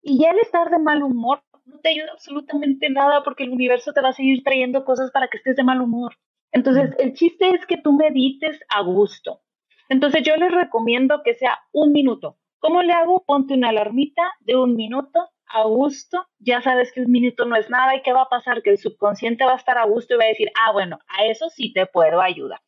Y 0.01 0.19
ya 0.21 0.31
el 0.31 0.39
estar 0.39 0.69
de 0.69 0.79
mal 0.79 1.03
humor 1.03 1.41
no 1.65 1.79
te 1.79 1.89
ayuda 1.89 2.11
absolutamente 2.13 2.89
nada 2.89 3.23
porque 3.23 3.43
el 3.43 3.49
universo 3.49 3.91
te 3.91 4.01
va 4.01 4.09
a 4.09 4.13
seguir 4.13 4.43
trayendo 4.43 4.85
cosas 4.85 5.11
para 5.11 5.27
que 5.27 5.37
estés 5.37 5.55
de 5.55 5.63
mal 5.63 5.81
humor. 5.81 6.15
Entonces, 6.51 6.91
el 6.99 7.13
chiste 7.13 7.49
es 7.49 7.65
que 7.65 7.77
tú 7.77 7.93
medites 7.93 8.59
a 8.69 8.81
gusto. 8.81 9.41
Entonces, 9.89 10.23
yo 10.23 10.35
les 10.37 10.51
recomiendo 10.51 11.21
que 11.23 11.35
sea 11.35 11.59
un 11.71 11.91
minuto. 11.91 12.37
¿Cómo 12.59 12.81
le 12.81 12.93
hago? 12.93 13.23
Ponte 13.25 13.53
una 13.53 13.69
alarmita 13.69 14.33
de 14.41 14.55
un 14.55 14.75
minuto 14.75 15.29
a 15.47 15.63
gusto. 15.63 16.25
Ya 16.39 16.61
sabes 16.61 16.91
que 16.91 17.01
un 17.01 17.11
minuto 17.11 17.45
no 17.45 17.55
es 17.55 17.69
nada 17.69 17.95
y 17.95 18.01
qué 18.01 18.13
va 18.13 18.23
a 18.23 18.29
pasar, 18.29 18.63
que 18.63 18.71
el 18.71 18.77
subconsciente 18.77 19.45
va 19.45 19.53
a 19.53 19.57
estar 19.57 19.77
a 19.77 19.85
gusto 19.85 20.15
y 20.15 20.17
va 20.17 20.25
a 20.25 20.29
decir, 20.29 20.51
ah, 20.59 20.71
bueno, 20.71 20.99
a 21.07 21.25
eso 21.25 21.49
sí 21.49 21.71
te 21.73 21.85
puedo 21.85 22.21
ayudar. 22.21 22.59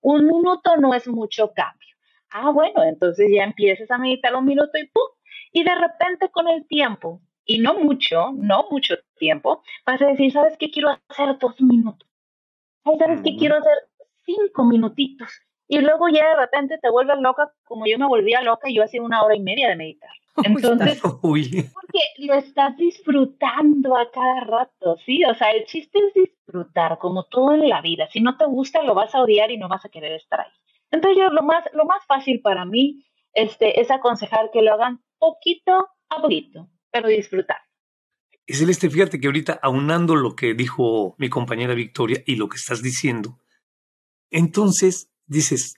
Un 0.00 0.26
minuto 0.26 0.76
no 0.76 0.94
es 0.94 1.08
mucho 1.08 1.52
cambio. 1.54 1.96
Ah, 2.30 2.50
bueno, 2.50 2.82
entonces 2.82 3.30
ya 3.32 3.44
empiezas 3.44 3.90
a 3.90 3.98
meditar 3.98 4.34
un 4.34 4.44
minuto 4.44 4.78
y 4.78 4.86
¡pum! 4.86 5.08
Y 5.52 5.64
de 5.64 5.74
repente 5.74 6.28
con 6.30 6.48
el 6.48 6.66
tiempo, 6.66 7.22
y 7.44 7.58
no 7.60 7.78
mucho, 7.78 8.32
no 8.34 8.66
mucho 8.70 8.96
tiempo, 9.16 9.62
vas 9.86 10.02
a 10.02 10.08
decir, 10.08 10.32
¿sabes 10.32 10.56
qué 10.58 10.70
quiero 10.70 10.90
hacer 11.08 11.38
dos 11.38 11.60
minutos? 11.60 12.05
¿Sabes 12.98 13.20
qué? 13.22 13.36
Quiero 13.36 13.56
hacer 13.56 13.76
cinco 14.24 14.64
minutitos. 14.64 15.30
Y 15.68 15.78
luego 15.78 16.08
ya 16.08 16.28
de 16.28 16.36
repente 16.36 16.78
te 16.80 16.90
vuelves 16.90 17.18
loca, 17.18 17.52
como 17.64 17.86
yo 17.86 17.98
me 17.98 18.06
volvía 18.06 18.40
loca 18.42 18.68
y 18.68 18.76
yo 18.76 18.84
hacía 18.84 19.02
una 19.02 19.22
hora 19.22 19.34
y 19.34 19.40
media 19.40 19.68
de 19.68 19.76
meditar. 19.76 20.10
Entonces, 20.44 21.00
porque 21.02 22.00
lo 22.18 22.34
estás 22.34 22.76
disfrutando 22.76 23.96
a 23.96 24.10
cada 24.10 24.40
rato, 24.40 24.96
¿sí? 25.04 25.24
O 25.24 25.34
sea, 25.34 25.50
el 25.50 25.64
chiste 25.64 25.98
es 25.98 26.14
disfrutar, 26.14 26.98
como 26.98 27.24
todo 27.24 27.54
en 27.54 27.68
la 27.68 27.80
vida. 27.80 28.06
Si 28.12 28.20
no 28.20 28.36
te 28.36 28.44
gusta, 28.44 28.82
lo 28.82 28.94
vas 28.94 29.14
a 29.14 29.22
odiar 29.22 29.50
y 29.50 29.58
no 29.58 29.68
vas 29.68 29.84
a 29.84 29.88
querer 29.88 30.12
estar 30.12 30.40
ahí. 30.40 30.52
Entonces, 30.90 31.18
yo 31.18 31.30
lo 31.30 31.42
más, 31.42 31.64
lo 31.72 31.84
más 31.84 32.04
fácil 32.06 32.40
para 32.40 32.64
mí 32.64 33.04
este, 33.32 33.80
es 33.80 33.90
aconsejar 33.90 34.50
que 34.52 34.62
lo 34.62 34.72
hagan 34.72 35.00
poquito 35.18 35.88
a 36.08 36.22
poquito, 36.22 36.68
pero 36.92 37.08
disfrutar. 37.08 37.58
Y 38.46 38.54
Celeste, 38.54 38.88
fíjate 38.88 39.18
que 39.18 39.26
ahorita, 39.26 39.58
aunando 39.60 40.14
lo 40.14 40.36
que 40.36 40.54
dijo 40.54 41.16
mi 41.18 41.28
compañera 41.28 41.74
Victoria 41.74 42.22
y 42.26 42.36
lo 42.36 42.48
que 42.48 42.56
estás 42.56 42.80
diciendo, 42.80 43.40
entonces 44.30 45.10
dices, 45.26 45.74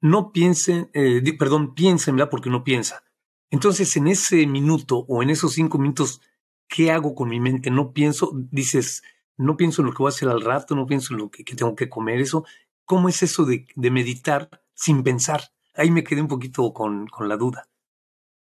no 0.00 0.32
piensen, 0.32 0.90
eh, 0.92 1.22
perdón, 1.38 1.74
piénsenla 1.74 2.28
porque 2.28 2.50
no 2.50 2.64
piensa. 2.64 3.04
Entonces, 3.50 3.96
en 3.96 4.08
ese 4.08 4.46
minuto 4.46 5.04
o 5.08 5.22
en 5.22 5.30
esos 5.30 5.52
cinco 5.52 5.78
minutos, 5.78 6.20
¿qué 6.68 6.90
hago 6.90 7.14
con 7.14 7.28
mi 7.28 7.38
mente? 7.38 7.70
No 7.70 7.92
pienso, 7.92 8.32
dices, 8.34 9.02
no 9.36 9.56
pienso 9.56 9.82
en 9.82 9.86
lo 9.86 9.92
que 9.92 9.98
voy 9.98 10.08
a 10.08 10.14
hacer 10.14 10.28
al 10.28 10.40
rato, 10.40 10.74
no 10.74 10.86
pienso 10.86 11.14
en 11.14 11.20
lo 11.20 11.30
que, 11.30 11.44
tengo 11.44 11.76
que 11.76 11.88
comer, 11.88 12.20
eso. 12.20 12.44
¿Cómo 12.84 13.08
es 13.08 13.22
eso 13.22 13.44
de, 13.44 13.66
de, 13.76 13.90
meditar 13.90 14.62
sin 14.74 15.02
pensar? 15.02 15.42
Ahí 15.74 15.90
me 15.90 16.02
quedé 16.02 16.20
un 16.20 16.28
poquito 16.28 16.72
con, 16.72 17.06
con 17.06 17.28
la 17.28 17.36
duda. 17.36 17.68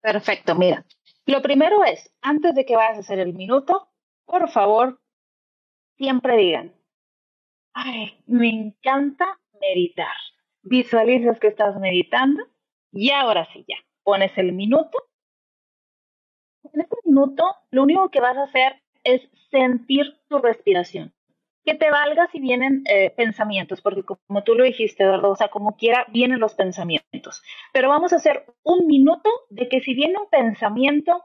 Perfecto, 0.01 0.55
mira, 0.55 0.85
lo 1.25 1.41
primero 1.41 1.83
es, 1.83 2.13
antes 2.21 2.55
de 2.55 2.65
que 2.65 2.75
vayas 2.75 2.97
a 2.97 2.99
hacer 3.01 3.19
el 3.19 3.33
minuto, 3.33 3.89
por 4.25 4.49
favor, 4.49 5.01
siempre 5.97 6.37
digan, 6.37 6.73
ay, 7.73 8.21
me 8.25 8.49
encanta 8.49 9.39
meditar. 9.61 10.15
Visualizas 10.61 11.39
que 11.39 11.47
estás 11.47 11.79
meditando 11.79 12.43
y 12.91 13.11
ahora 13.11 13.47
sí 13.53 13.65
ya, 13.67 13.77
pones 14.03 14.37
el 14.37 14.53
minuto. 14.53 15.09
En 16.73 16.81
este 16.81 16.97
minuto, 17.05 17.43
lo 17.71 17.83
único 17.83 18.09
que 18.09 18.21
vas 18.21 18.37
a 18.37 18.43
hacer 18.43 18.81
es 19.03 19.21
sentir 19.49 20.19
tu 20.27 20.39
respiración 20.39 21.13
que 21.65 21.75
te 21.75 21.89
valga 21.91 22.27
si 22.31 22.39
vienen 22.39 22.83
eh, 22.89 23.11
pensamientos, 23.11 23.81
porque 23.81 24.03
como 24.03 24.43
tú 24.43 24.55
lo 24.55 24.63
dijiste, 24.63 25.03
Eduardo, 25.03 25.31
o 25.31 25.35
sea, 25.35 25.49
como 25.49 25.75
quiera, 25.75 26.05
vienen 26.09 26.39
los 26.39 26.55
pensamientos. 26.55 27.41
Pero 27.73 27.89
vamos 27.89 28.13
a 28.13 28.17
hacer 28.17 28.45
un 28.63 28.87
minuto 28.87 29.29
de 29.49 29.67
que 29.67 29.81
si 29.81 29.93
viene 29.93 30.15
un 30.19 30.29
pensamiento, 30.29 31.23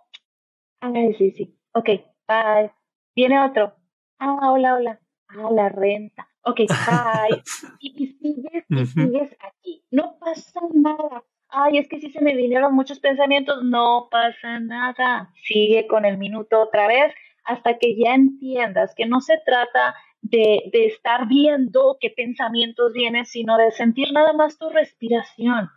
ay, 0.80 1.14
sí, 1.14 1.30
sí, 1.30 1.58
ok, 1.72 1.88
bye. 2.28 2.72
Viene 3.14 3.40
otro, 3.40 3.74
ah, 4.18 4.50
hola, 4.50 4.74
hola, 4.74 5.00
ah, 5.28 5.50
la 5.52 5.68
renta, 5.68 6.28
ok, 6.42 6.60
bye. 6.68 7.42
y, 7.80 8.06
sigues, 8.06 8.64
y 8.68 8.86
sigues 8.86 9.36
aquí. 9.40 9.84
No 9.90 10.18
pasa 10.18 10.60
nada. 10.72 11.24
Ay, 11.48 11.78
es 11.78 11.88
que 11.88 12.00
si 12.00 12.10
se 12.10 12.20
me 12.20 12.34
vinieron 12.34 12.74
muchos 12.74 12.98
pensamientos, 12.98 13.62
no 13.62 14.08
pasa 14.10 14.58
nada. 14.58 15.30
Sigue 15.44 15.86
con 15.86 16.04
el 16.04 16.18
minuto 16.18 16.60
otra 16.60 16.88
vez 16.88 17.14
hasta 17.44 17.78
que 17.78 17.96
ya 17.96 18.14
entiendas 18.14 18.94
que 18.94 19.06
no 19.06 19.20
se 19.20 19.38
trata 19.44 19.94
de, 20.22 20.70
de 20.72 20.86
estar 20.86 21.28
viendo 21.28 21.98
qué 22.00 22.10
pensamientos 22.10 22.92
vienen, 22.92 23.26
sino 23.26 23.56
de 23.58 23.70
sentir 23.70 24.12
nada 24.12 24.32
más 24.32 24.58
tu 24.58 24.70
respiración. 24.70 25.68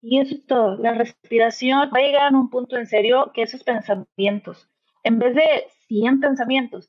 Y 0.00 0.20
eso 0.20 0.34
es 0.34 0.46
todo. 0.46 0.76
La 0.76 0.92
respiración 0.92 1.90
va 1.94 1.98
a 1.98 2.02
llegar 2.02 2.32
a 2.32 2.36
un 2.36 2.50
punto 2.50 2.76
en 2.76 2.86
serio 2.86 3.30
que 3.34 3.42
esos 3.42 3.62
pensamientos, 3.62 4.68
en 5.02 5.18
vez 5.18 5.34
de 5.34 5.66
100 5.88 6.20
pensamientos, 6.20 6.88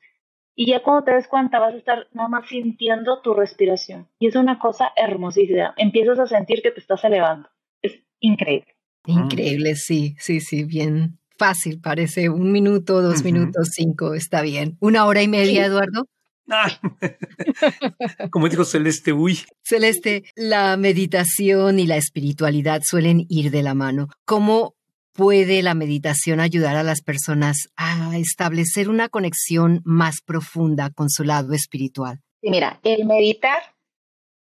y 0.55 0.67
ya 0.67 0.81
cuando 0.81 1.03
te 1.03 1.13
des 1.13 1.27
cuenta 1.27 1.59
vas 1.59 1.73
a 1.73 1.77
estar 1.77 2.07
nada 2.13 2.29
más 2.29 2.47
sintiendo 2.47 3.21
tu 3.21 3.33
respiración. 3.33 4.09
Y 4.19 4.27
es 4.27 4.35
una 4.35 4.57
cosa 4.57 4.91
hermosísima. 4.95 5.73
Empiezas 5.77 6.17
a 6.19 6.27
sentir 6.27 6.61
que 6.61 6.71
te 6.71 6.79
estás 6.79 7.03
elevando. 7.03 7.49
Es 7.81 8.01
increíble. 8.19 8.73
Increíble, 9.05 9.75
sí, 9.75 10.15
sí, 10.17 10.39
sí, 10.39 10.63
bien 10.63 11.19
fácil. 11.37 11.79
Parece 11.81 12.29
un 12.29 12.51
minuto, 12.51 13.01
dos 13.01 13.23
minutos, 13.23 13.69
cinco, 13.73 14.13
está 14.13 14.41
bien. 14.41 14.77
Una 14.79 15.05
hora 15.05 15.21
y 15.21 15.27
media, 15.27 15.65
Eduardo. 15.65 16.07
Como 18.31 18.49
dijo 18.49 18.65
Celeste, 18.65 19.13
uy. 19.13 19.39
Celeste, 19.63 20.23
la 20.35 20.77
meditación 20.77 21.79
y 21.79 21.87
la 21.87 21.97
espiritualidad 21.97 22.81
suelen 22.83 23.25
ir 23.29 23.51
de 23.51 23.63
la 23.63 23.73
mano. 23.73 24.07
¿Cómo 24.25 24.75
puede 25.13 25.63
la 25.63 25.73
meditación 25.73 26.39
ayudar 26.39 26.75
a 26.75 26.83
las 26.83 27.01
personas 27.01 27.69
a 27.77 28.17
establecer 28.17 28.89
una 28.89 29.09
conexión 29.09 29.81
más 29.85 30.21
profunda 30.23 30.91
con 30.91 31.09
su 31.09 31.23
lado 31.23 31.53
espiritual? 31.53 32.19
Sí, 32.41 32.49
mira, 32.49 32.79
el 32.83 33.05
meditar, 33.05 33.57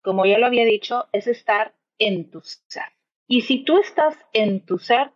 como 0.02 0.26
yo 0.26 0.38
lo 0.38 0.46
había 0.46 0.64
dicho, 0.64 1.06
es 1.12 1.26
estar 1.26 1.74
en 1.98 2.30
tu 2.30 2.40
ser. 2.42 2.82
Y 3.28 3.42
si 3.42 3.64
tú 3.64 3.78
estás 3.78 4.16
en 4.32 4.64
tu 4.64 4.78
ser, 4.78 5.12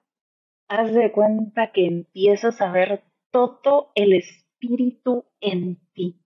haz 0.71 0.95
de 0.95 1.11
cuenta 1.11 1.73
que 1.73 1.85
empiezas 1.85 2.61
a 2.61 2.71
ver 2.71 3.03
todo 3.33 3.91
el 3.97 4.13
espíritu 4.13 5.27
en 5.41 5.81
ti. 5.93 6.17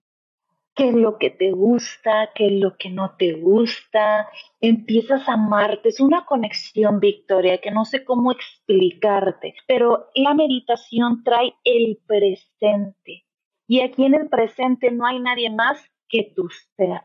Qué 0.75 0.89
es 0.89 0.93
lo 0.93 1.17
que 1.17 1.31
te 1.31 1.51
gusta, 1.51 2.29
qué 2.35 2.47
es 2.47 2.53
lo 2.53 2.77
que 2.77 2.89
no 2.91 3.15
te 3.17 3.33
gusta, 3.33 4.29
empiezas 4.61 5.27
a 5.27 5.33
amarte, 5.33 5.89
es 5.89 5.99
una 5.99 6.25
conexión, 6.25 6.99
Victoria, 6.99 7.59
que 7.59 7.71
no 7.71 7.85
sé 7.85 8.05
cómo 8.05 8.31
explicarte, 8.31 9.55
pero 9.67 10.09
la 10.13 10.35
meditación 10.35 11.23
trae 11.23 11.55
el 11.63 11.97
presente. 12.05 13.25
Y 13.67 13.81
aquí 13.81 14.05
en 14.05 14.13
el 14.13 14.29
presente 14.29 14.91
no 14.91 15.07
hay 15.07 15.19
nadie 15.19 15.49
más 15.49 15.83
que 16.07 16.33
tu 16.35 16.49
ser. 16.77 17.01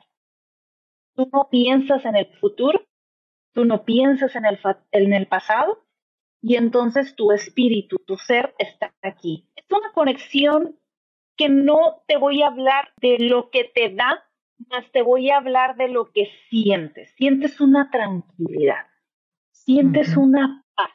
Tú 1.14 1.30
no 1.32 1.48
piensas 1.50 2.04
en 2.04 2.16
el 2.16 2.26
futuro, 2.38 2.82
tú 3.54 3.64
no 3.64 3.84
piensas 3.84 4.36
en 4.36 4.44
el, 4.44 4.58
en 4.90 5.12
el 5.14 5.26
pasado 5.26 5.78
y 6.42 6.56
entonces 6.56 7.14
tu 7.16 7.32
espíritu, 7.32 7.98
tu 8.06 8.16
ser 8.16 8.54
está 8.58 8.94
aquí. 9.02 9.46
Es 9.56 9.64
una 9.70 9.92
conexión 9.92 10.78
que 11.36 11.48
no 11.48 12.02
te 12.06 12.16
voy 12.16 12.42
a 12.42 12.48
hablar 12.48 12.92
de 13.00 13.18
lo 13.18 13.50
que 13.50 13.64
te 13.64 13.94
da, 13.94 14.24
más 14.68 14.90
te 14.92 15.02
voy 15.02 15.30
a 15.30 15.38
hablar 15.38 15.76
de 15.76 15.88
lo 15.88 16.12
que 16.12 16.28
sientes. 16.48 17.10
Sientes 17.16 17.60
una 17.60 17.90
tranquilidad, 17.90 18.86
sientes 19.50 20.16
una 20.16 20.64
paz, 20.74 20.90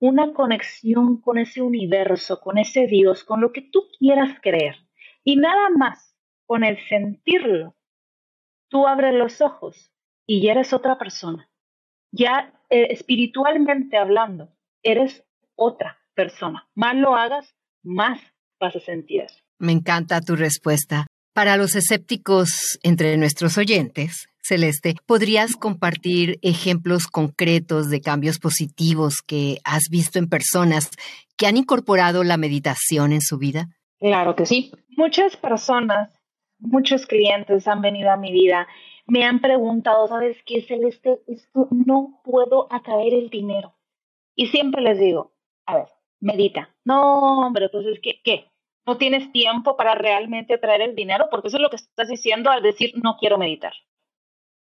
una 0.00 0.32
conexión 0.32 1.20
con 1.20 1.38
ese 1.38 1.62
universo, 1.62 2.40
con 2.40 2.58
ese 2.58 2.86
Dios, 2.86 3.24
con 3.24 3.40
lo 3.40 3.52
que 3.52 3.62
tú 3.62 3.84
quieras 3.98 4.38
creer. 4.40 4.76
Y 5.24 5.36
nada 5.36 5.68
más, 5.70 6.16
con 6.46 6.64
el 6.64 6.78
sentirlo, 6.88 7.76
tú 8.68 8.86
abres 8.86 9.14
los 9.14 9.40
ojos 9.40 9.92
y 10.26 10.42
ya 10.42 10.52
eres 10.52 10.72
otra 10.72 10.98
persona. 10.98 11.48
Ya 12.12 12.52
eh, 12.70 12.88
espiritualmente 12.90 13.96
hablando, 13.96 14.52
eres 14.82 15.24
otra 15.56 15.98
persona. 16.14 16.68
Más 16.74 16.96
lo 16.96 17.14
hagas, 17.14 17.54
más 17.82 18.20
vas 18.58 18.76
a 18.76 18.80
sentir 18.80 19.24
Me 19.58 19.72
encanta 19.72 20.20
tu 20.20 20.36
respuesta. 20.36 21.06
Para 21.32 21.56
los 21.56 21.76
escépticos 21.76 22.78
entre 22.82 23.16
nuestros 23.16 23.56
oyentes, 23.56 24.26
Celeste, 24.42 24.94
¿podrías 25.06 25.54
compartir 25.54 26.38
ejemplos 26.42 27.06
concretos 27.06 27.88
de 27.88 28.00
cambios 28.00 28.38
positivos 28.38 29.22
que 29.26 29.58
has 29.64 29.84
visto 29.90 30.18
en 30.18 30.28
personas 30.28 30.90
que 31.36 31.46
han 31.46 31.56
incorporado 31.56 32.24
la 32.24 32.36
meditación 32.36 33.12
en 33.12 33.20
su 33.20 33.38
vida? 33.38 33.68
Claro 34.00 34.34
que 34.34 34.46
sí. 34.46 34.72
Muchas 34.96 35.36
personas, 35.36 36.10
muchos 36.58 37.06
clientes 37.06 37.68
han 37.68 37.80
venido 37.80 38.10
a 38.10 38.16
mi 38.16 38.32
vida, 38.32 38.66
me 39.06 39.24
han 39.24 39.40
preguntado, 39.40 40.08
¿sabes 40.08 40.36
qué, 40.44 40.62
Celeste? 40.62 41.20
Esto 41.26 41.68
no 41.70 42.20
puedo 42.24 42.66
atraer 42.72 43.14
el 43.14 43.30
dinero. 43.30 43.74
Y 44.40 44.46
siempre 44.46 44.80
les 44.80 44.98
digo, 44.98 45.34
a 45.66 45.76
ver, 45.76 45.88
medita. 46.18 46.74
No, 46.82 47.46
hombre, 47.46 47.68
pues 47.68 47.84
es 47.84 48.00
que, 48.00 48.22
¿qué? 48.24 48.50
¿No 48.86 48.96
tienes 48.96 49.30
tiempo 49.32 49.76
para 49.76 49.94
realmente 49.94 50.54
atraer 50.54 50.80
el 50.80 50.94
dinero? 50.94 51.26
Porque 51.30 51.48
eso 51.48 51.58
es 51.58 51.62
lo 51.62 51.68
que 51.68 51.76
estás 51.76 52.08
diciendo 52.08 52.48
al 52.50 52.62
decir 52.62 52.92
no 52.94 53.18
quiero 53.18 53.36
meditar. 53.36 53.74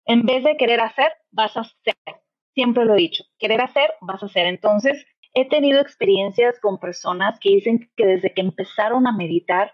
En 0.05 0.25
vez 0.25 0.45
de 0.45 0.55
querer 0.55 0.79
hacer, 0.79 1.11
vas 1.29 1.57
a 1.57 1.59
hacer. 1.59 2.21
Siempre 2.53 2.85
lo 2.85 2.93
he 2.93 2.99
dicho, 2.99 3.25
querer 3.37 3.59
hacer, 3.59 3.91
vas 3.99 4.23
a 4.23 4.27
hacer. 4.27 4.45
Entonces, 4.45 5.05
he 5.33 5.49
tenido 5.49 5.81
experiencias 5.81 6.57
con 6.61 6.79
personas 6.79 7.37
que 7.41 7.49
dicen 7.49 7.91
que 7.97 8.05
desde 8.05 8.33
que 8.33 8.39
empezaron 8.39 9.07
a 9.07 9.11
meditar, 9.11 9.73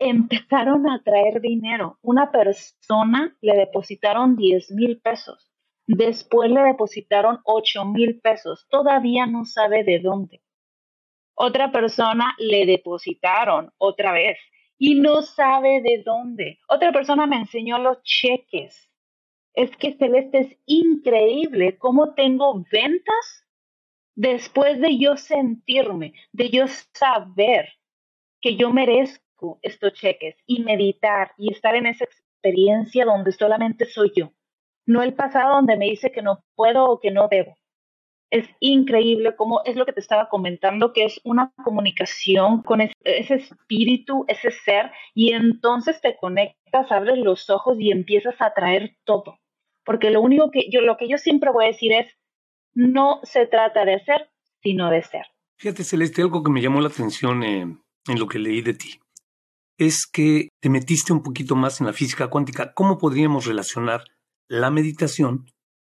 empezaron 0.00 0.90
a 0.90 1.04
traer 1.04 1.40
dinero. 1.40 2.00
Una 2.02 2.32
persona 2.32 3.36
le 3.40 3.56
depositaron 3.56 4.34
10 4.34 4.72
mil 4.72 5.00
pesos 5.00 5.45
Después 5.86 6.50
le 6.50 6.62
depositaron 6.62 7.40
8 7.44 7.84
mil 7.84 8.20
pesos. 8.20 8.66
Todavía 8.68 9.26
no 9.26 9.44
sabe 9.44 9.84
de 9.84 10.00
dónde. 10.00 10.42
Otra 11.34 11.70
persona 11.70 12.34
le 12.38 12.66
depositaron 12.66 13.72
otra 13.78 14.12
vez 14.12 14.38
y 14.78 14.96
no 14.96 15.22
sabe 15.22 15.80
de 15.82 16.02
dónde. 16.04 16.58
Otra 16.68 16.92
persona 16.92 17.26
me 17.26 17.36
enseñó 17.36 17.78
los 17.78 18.02
cheques. 18.02 18.90
Es 19.54 19.76
que 19.76 19.96
Celeste 19.96 20.38
es 20.38 20.58
increíble 20.66 21.78
cómo 21.78 22.14
tengo 22.14 22.64
ventas 22.72 23.46
después 24.14 24.80
de 24.80 24.98
yo 24.98 25.16
sentirme, 25.16 26.14
de 26.32 26.50
yo 26.50 26.64
saber 26.94 27.68
que 28.40 28.56
yo 28.56 28.72
merezco 28.72 29.60
estos 29.62 29.92
cheques 29.92 30.36
y 30.46 30.62
meditar 30.62 31.32
y 31.38 31.52
estar 31.52 31.76
en 31.76 31.86
esa 31.86 32.04
experiencia 32.04 33.04
donde 33.04 33.32
solamente 33.32 33.84
soy 33.84 34.10
yo 34.16 34.32
no 34.86 35.02
el 35.02 35.14
pasado 35.14 35.56
donde 35.56 35.76
me 35.76 35.86
dice 35.86 36.12
que 36.12 36.22
no 36.22 36.40
puedo 36.54 36.84
o 36.86 37.00
que 37.00 37.10
no 37.10 37.28
debo. 37.28 37.56
Es 38.30 38.48
increíble 38.58 39.36
cómo 39.36 39.62
es 39.64 39.76
lo 39.76 39.86
que 39.86 39.92
te 39.92 40.00
estaba 40.00 40.28
comentando, 40.28 40.92
que 40.92 41.04
es 41.04 41.20
una 41.24 41.52
comunicación 41.62 42.62
con 42.62 42.80
ese, 42.80 43.34
espíritu, 43.34 44.24
ese 44.26 44.50
ser, 44.50 44.90
y 45.14 45.32
entonces 45.32 46.00
te 46.00 46.16
conectas, 46.16 46.90
abres 46.90 47.18
los 47.18 47.50
ojos 47.50 47.76
y 47.78 47.92
empiezas 47.92 48.34
a 48.40 48.52
traer 48.52 48.96
todo. 49.04 49.38
Porque 49.84 50.10
lo 50.10 50.20
único 50.20 50.50
que 50.50 50.68
yo, 50.70 50.80
lo 50.80 50.96
que 50.96 51.08
yo 51.08 51.18
siempre 51.18 51.50
voy 51.52 51.66
a 51.66 51.68
decir 51.68 51.92
es, 51.92 52.12
no 52.74 53.20
se 53.22 53.46
trata 53.46 53.84
de 53.84 54.00
ser, 54.00 54.28
sino 54.62 54.90
de 54.90 55.02
ser. 55.02 55.26
Fíjate, 55.58 55.84
Celeste, 55.84 56.22
algo 56.22 56.42
que 56.42 56.50
me 56.50 56.60
llamó 56.60 56.80
la 56.80 56.88
atención 56.88 57.44
en 57.44 57.78
lo 58.06 58.26
que 58.26 58.40
leí 58.40 58.60
de 58.60 58.74
ti 58.74 58.98
es 59.78 60.06
que 60.06 60.48
te 60.60 60.70
metiste 60.70 61.12
un 61.12 61.22
poquito 61.22 61.54
más 61.54 61.80
en 61.80 61.86
la 61.86 61.92
física 61.92 62.28
cuántica. 62.28 62.72
¿Cómo 62.74 62.98
podríamos 62.98 63.46
relacionar 63.46 64.04
la 64.48 64.70
meditación 64.70 65.46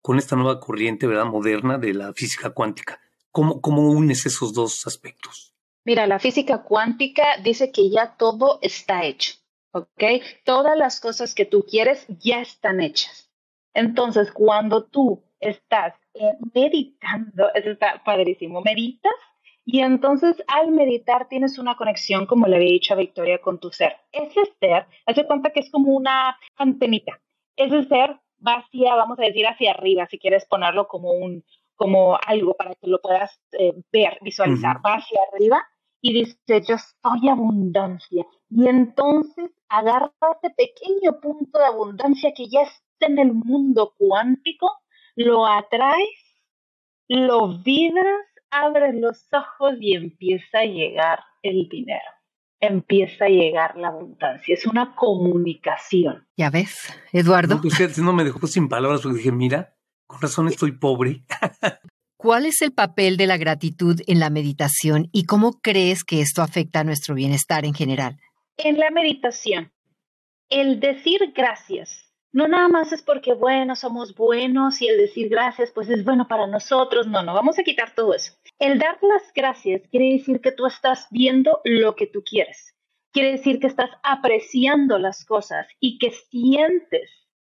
con 0.01 0.17
esta 0.17 0.35
nueva 0.35 0.59
corriente 0.59 1.07
¿verdad? 1.07 1.25
moderna 1.25 1.77
de 1.77 1.93
la 1.93 2.13
física 2.13 2.51
cuántica. 2.51 2.99
¿Cómo, 3.31 3.61
¿Cómo 3.61 3.89
unes 3.89 4.25
esos 4.25 4.53
dos 4.53 4.85
aspectos? 4.87 5.53
Mira, 5.85 6.05
la 6.05 6.19
física 6.19 6.63
cuántica 6.63 7.37
dice 7.43 7.71
que 7.71 7.89
ya 7.89 8.15
todo 8.17 8.59
está 8.61 9.05
hecho, 9.05 9.33
¿ok? 9.71 10.03
Todas 10.43 10.77
las 10.77 10.99
cosas 10.99 11.33
que 11.33 11.45
tú 11.45 11.65
quieres 11.67 12.05
ya 12.19 12.41
están 12.41 12.81
hechas. 12.81 13.31
Entonces, 13.73 14.31
cuando 14.31 14.83
tú 14.83 15.23
estás 15.39 15.95
eh, 16.13 16.33
meditando, 16.53 17.51
eso 17.55 17.71
está 17.71 18.03
padrísimo, 18.03 18.61
meditas 18.61 19.13
y 19.65 19.79
entonces 19.79 20.43
al 20.47 20.71
meditar 20.71 21.27
tienes 21.29 21.57
una 21.57 21.75
conexión, 21.75 22.25
como 22.25 22.47
le 22.47 22.57
había 22.57 22.71
dicho 22.71 22.93
a 22.93 22.97
Victoria, 22.97 23.39
con 23.39 23.59
tu 23.59 23.71
ser. 23.71 23.95
Ese 24.11 24.41
ser, 24.59 24.85
hace 25.05 25.25
cuenta 25.25 25.51
que 25.51 25.61
es 25.61 25.71
como 25.71 25.93
una 25.93 26.37
antenita. 26.57 27.19
Ese 27.55 27.83
ser 27.85 28.19
vacía, 28.41 28.95
vamos 28.95 29.19
a 29.19 29.23
decir, 29.23 29.45
hacia 29.47 29.71
arriba, 29.71 30.07
si 30.07 30.19
quieres 30.19 30.45
ponerlo 30.45 30.87
como 30.87 31.11
un, 31.11 31.43
como 31.75 32.17
algo 32.25 32.55
para 32.55 32.75
que 32.75 32.87
lo 32.87 32.99
puedas 32.99 33.39
eh, 33.53 33.73
ver, 33.91 34.17
visualizar, 34.21 34.77
va 34.85 34.95
hacia 34.95 35.19
arriba 35.31 35.63
y 36.01 36.13
dice, 36.13 36.61
yo 36.67 36.75
soy 36.77 37.29
abundancia. 37.29 38.25
Y 38.49 38.67
entonces 38.67 39.51
agarra 39.69 40.11
ese 40.41 40.53
pequeño 40.55 41.19
punto 41.21 41.59
de 41.59 41.65
abundancia 41.65 42.33
que 42.35 42.49
ya 42.49 42.61
está 42.61 43.07
en 43.07 43.19
el 43.19 43.33
mundo 43.33 43.93
cuántico, 43.97 44.71
lo 45.15 45.45
atraes, 45.45 46.43
lo 47.07 47.59
vibras, 47.59 48.25
abres 48.49 48.95
los 48.95 49.27
ojos 49.33 49.75
y 49.79 49.95
empieza 49.95 50.59
a 50.59 50.65
llegar 50.65 51.19
el 51.43 51.67
dinero 51.69 52.20
empieza 52.61 53.25
a 53.25 53.29
llegar 53.29 53.75
la 53.75 53.89
abundancia. 53.89 54.53
Es 54.53 54.65
una 54.65 54.95
comunicación. 54.95 56.25
Ya 56.37 56.49
ves, 56.49 56.93
Eduardo. 57.11 57.55
No, 57.55 57.61
pues, 57.61 57.97
no 57.97 58.13
me 58.13 58.23
dejó 58.23 58.47
sin 58.47 58.69
palabras 58.69 59.01
porque 59.01 59.17
dije, 59.17 59.31
mira, 59.31 59.75
con 60.07 60.21
razón 60.21 60.47
estoy 60.47 60.71
pobre. 60.71 61.23
¿Cuál 62.17 62.45
es 62.45 62.61
el 62.61 62.71
papel 62.71 63.17
de 63.17 63.25
la 63.25 63.37
gratitud 63.37 63.99
en 64.05 64.19
la 64.19 64.29
meditación 64.29 65.09
y 65.11 65.25
cómo 65.25 65.53
crees 65.53 66.03
que 66.03 66.21
esto 66.21 66.43
afecta 66.43 66.81
a 66.81 66.83
nuestro 66.83 67.15
bienestar 67.15 67.65
en 67.65 67.73
general? 67.73 68.19
En 68.57 68.77
la 68.77 68.91
meditación, 68.91 69.71
el 70.49 70.79
decir 70.79 71.33
gracias 71.35 72.10
no 72.33 72.47
nada 72.47 72.69
más 72.69 72.93
es 72.93 73.01
porque, 73.01 73.33
bueno, 73.33 73.75
somos 73.75 74.15
buenos 74.15 74.81
y 74.81 74.87
el 74.87 74.97
decir 74.97 75.27
gracias, 75.27 75.71
pues 75.71 75.89
es 75.89 76.05
bueno 76.05 76.27
para 76.27 76.47
nosotros. 76.47 77.07
No, 77.07 77.23
no, 77.23 77.33
vamos 77.33 77.59
a 77.59 77.63
quitar 77.63 77.93
todo 77.93 78.13
eso. 78.13 78.33
El 78.57 78.79
dar 78.79 78.97
las 79.01 79.33
gracias 79.33 79.81
quiere 79.89 80.13
decir 80.13 80.39
que 80.39 80.53
tú 80.53 80.65
estás 80.65 81.07
viendo 81.11 81.59
lo 81.65 81.95
que 81.95 82.07
tú 82.07 82.23
quieres. 82.23 82.73
Quiere 83.11 83.33
decir 83.33 83.59
que 83.59 83.67
estás 83.67 83.89
apreciando 84.03 84.97
las 84.97 85.25
cosas 85.25 85.67
y 85.81 85.99
que 85.99 86.11
sientes, 86.11 87.11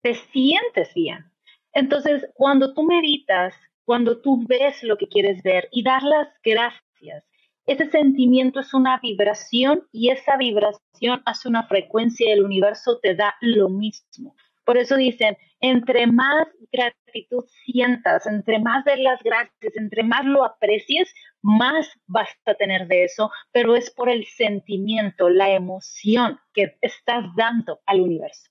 te 0.02 0.16
sientes 0.16 0.94
bien. 0.94 1.26
Entonces, 1.74 2.26
cuando 2.34 2.74
tú 2.74 2.84
meditas, 2.84 3.54
cuando 3.84 4.22
tú 4.22 4.46
ves 4.48 4.84
lo 4.84 4.98
que 4.98 5.10
quieres 5.10 5.44
ver 5.44 5.68
y 5.72 5.84
dar 5.84 6.04
las 6.04 6.30
gracias, 6.44 7.26
ese 7.66 7.90
sentimiento 7.90 8.62
es 8.62 8.74
una 8.74 9.00
vibración 9.00 9.88
y 9.92 10.10
esa 10.10 10.38
vibración 10.38 11.22
hace 11.26 11.50
una 11.50 11.68
frecuencia 11.68 12.30
y 12.30 12.32
el 12.32 12.46
universo 12.46 13.00
te 13.02 13.16
da 13.16 13.36
lo 13.42 13.68
mismo. 13.70 14.36
Por 14.66 14.78
eso 14.78 14.96
dicen, 14.96 15.38
entre 15.60 16.08
más 16.08 16.48
gratitud 16.72 17.46
sientas, 17.66 18.26
entre 18.26 18.60
más 18.60 18.86
de 18.86 18.98
las 18.98 19.22
gracias, 19.24 19.76
entre 19.76 20.04
más 20.04 20.26
lo 20.26 20.46
aprecies, 20.46 21.14
más 21.42 21.88
vas 22.08 22.30
a 22.46 22.54
tener 22.54 22.88
de 22.88 23.06
eso, 23.06 23.32
pero 23.52 23.76
es 23.76 23.92
por 23.92 24.10
el 24.10 24.26
sentimiento, 24.26 25.30
la 25.30 25.52
emoción 25.52 26.40
que 26.54 26.78
estás 26.82 27.26
dando 27.36 27.80
al 27.86 28.02
universo. 28.02 28.50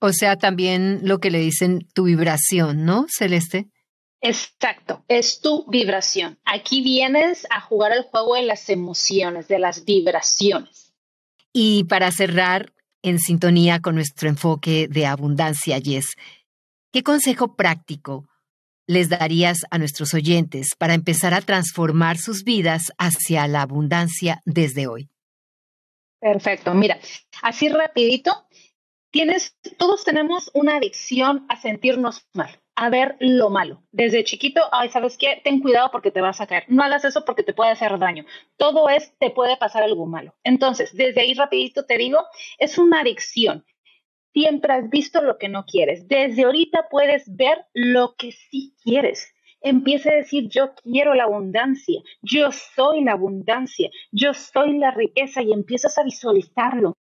O 0.00 0.12
sea, 0.12 0.36
también 0.36 1.00
lo 1.02 1.18
que 1.18 1.30
le 1.30 1.38
dicen 1.38 1.80
tu 1.92 2.04
vibración, 2.04 2.84
¿no, 2.84 3.06
Celeste? 3.08 3.68
Exacto, 4.20 5.04
es 5.08 5.40
tu 5.40 5.68
vibración. 5.68 6.38
Aquí 6.44 6.82
vienes 6.82 7.46
a 7.50 7.60
jugar 7.60 7.92
el 7.92 8.02
juego 8.04 8.34
de 8.34 8.42
las 8.42 8.68
emociones, 8.68 9.48
de 9.48 9.58
las 9.58 9.84
vibraciones. 9.84 10.92
Y 11.52 11.84
para 11.84 12.10
cerrar, 12.10 12.72
en 13.02 13.18
sintonía 13.18 13.80
con 13.80 13.94
nuestro 13.94 14.28
enfoque 14.28 14.88
de 14.88 15.06
abundancia, 15.06 15.78
Yes. 15.78 16.14
¿Qué 16.92 17.02
consejo 17.02 17.54
práctico 17.54 18.26
les 18.86 19.08
darías 19.08 19.58
a 19.70 19.78
nuestros 19.78 20.14
oyentes 20.14 20.74
para 20.78 20.94
empezar 20.94 21.34
a 21.34 21.42
transformar 21.42 22.16
sus 22.16 22.44
vidas 22.44 22.92
hacia 22.96 23.46
la 23.46 23.62
abundancia 23.62 24.40
desde 24.44 24.86
hoy? 24.86 25.10
Perfecto. 26.20 26.74
Mira, 26.74 26.98
así 27.42 27.68
rapidito, 27.68 28.48
Tienes, 29.10 29.56
todos 29.78 30.04
tenemos 30.04 30.50
una 30.52 30.76
adicción 30.76 31.46
a 31.48 31.56
sentirnos 31.56 32.28
mal, 32.34 32.60
a 32.80 32.90
ver 32.90 33.16
lo 33.18 33.50
malo. 33.50 33.82
Desde 33.90 34.22
chiquito, 34.22 34.60
ay, 34.70 34.88
¿sabes 34.88 35.18
qué? 35.18 35.40
Ten 35.42 35.60
cuidado 35.60 35.90
porque 35.90 36.12
te 36.12 36.20
vas 36.20 36.40
a 36.40 36.46
caer. 36.46 36.64
No 36.68 36.84
hagas 36.84 37.04
eso 37.04 37.24
porque 37.24 37.42
te 37.42 37.52
puede 37.52 37.72
hacer 37.72 37.98
daño. 37.98 38.24
Todo 38.56 38.88
es, 38.88 39.12
te 39.18 39.30
puede 39.30 39.56
pasar 39.56 39.82
algo 39.82 40.06
malo. 40.06 40.36
Entonces, 40.44 40.96
desde 40.96 41.22
ahí 41.22 41.34
rapidito 41.34 41.86
te 41.86 41.98
digo, 41.98 42.20
es 42.58 42.78
una 42.78 43.00
adicción. 43.00 43.64
Siempre 44.32 44.72
has 44.74 44.88
visto 44.90 45.20
lo 45.20 45.38
que 45.38 45.48
no 45.48 45.64
quieres. 45.64 46.06
Desde 46.06 46.44
ahorita 46.44 46.86
puedes 46.88 47.24
ver 47.34 47.66
lo 47.74 48.14
que 48.14 48.30
sí 48.30 48.76
quieres 48.84 49.34
empiece 49.60 50.12
a 50.12 50.14
decir, 50.14 50.48
yo 50.48 50.72
quiero 50.84 51.14
la 51.14 51.24
abundancia, 51.24 52.00
yo 52.22 52.52
soy 52.52 53.02
la 53.02 53.14
abundancia, 53.14 53.90
yo 54.12 54.32
soy 54.32 54.78
la 54.78 54.92
riqueza 54.92 55.42
y 55.42 55.52
empiezas 55.52 55.98
a 55.98 56.04
visualizarlo, 56.04 56.96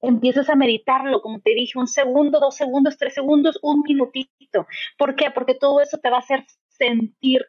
empiezas 0.00 0.48
a 0.48 0.56
meditarlo, 0.56 1.20
como 1.22 1.40
te 1.40 1.54
dije, 1.54 1.78
un 1.78 1.86
segundo, 1.86 2.40
dos 2.40 2.56
segundos, 2.56 2.96
tres 2.98 3.14
segundos, 3.14 3.58
un 3.62 3.82
minutito. 3.82 4.66
¿Por 4.96 5.16
qué? 5.16 5.30
Porque 5.30 5.54
todo 5.54 5.80
eso 5.80 5.98
te 5.98 6.10
va 6.10 6.16
a 6.16 6.20
hacer 6.20 6.44
sentir. 6.68 7.44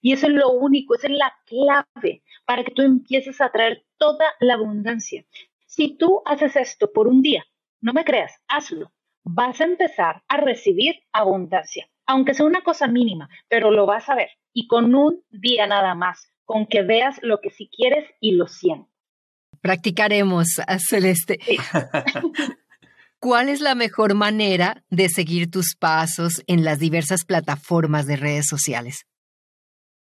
Y 0.00 0.12
eso 0.12 0.26
es 0.26 0.32
lo 0.32 0.50
único, 0.50 0.94
esa 0.94 1.08
es 1.08 1.14
la 1.14 1.34
clave 1.46 2.22
para 2.46 2.64
que 2.64 2.72
tú 2.72 2.82
empieces 2.82 3.40
a 3.40 3.50
traer 3.50 3.84
toda 3.98 4.24
la 4.40 4.54
abundancia. 4.54 5.24
Si 5.66 5.96
tú 5.96 6.22
haces 6.24 6.56
esto 6.56 6.90
por 6.92 7.06
un 7.06 7.20
día, 7.22 7.44
no 7.80 7.92
me 7.92 8.04
creas, 8.04 8.32
hazlo. 8.48 8.92
Vas 9.22 9.60
a 9.60 9.64
empezar 9.64 10.22
a 10.28 10.38
recibir 10.38 11.00
abundancia 11.12 11.90
aunque 12.10 12.34
sea 12.34 12.44
una 12.44 12.62
cosa 12.62 12.88
mínima, 12.88 13.28
pero 13.48 13.70
lo 13.70 13.86
vas 13.86 14.08
a 14.08 14.16
ver. 14.16 14.30
Y 14.52 14.66
con 14.66 14.96
un 14.96 15.22
día 15.30 15.68
nada 15.68 15.94
más, 15.94 16.32
con 16.44 16.66
que 16.66 16.82
veas 16.82 17.20
lo 17.22 17.40
que 17.40 17.50
sí 17.50 17.70
quieres 17.72 18.04
y 18.18 18.32
lo 18.32 18.48
sientes. 18.48 18.89
Practicaremos, 19.60 20.46
Celeste. 20.88 21.38
¿Cuál 23.20 23.50
es 23.50 23.60
la 23.60 23.74
mejor 23.74 24.14
manera 24.14 24.82
de 24.88 25.10
seguir 25.10 25.50
tus 25.50 25.76
pasos 25.78 26.42
en 26.46 26.64
las 26.64 26.78
diversas 26.78 27.24
plataformas 27.24 28.06
de 28.06 28.16
redes 28.16 28.46
sociales? 28.46 29.04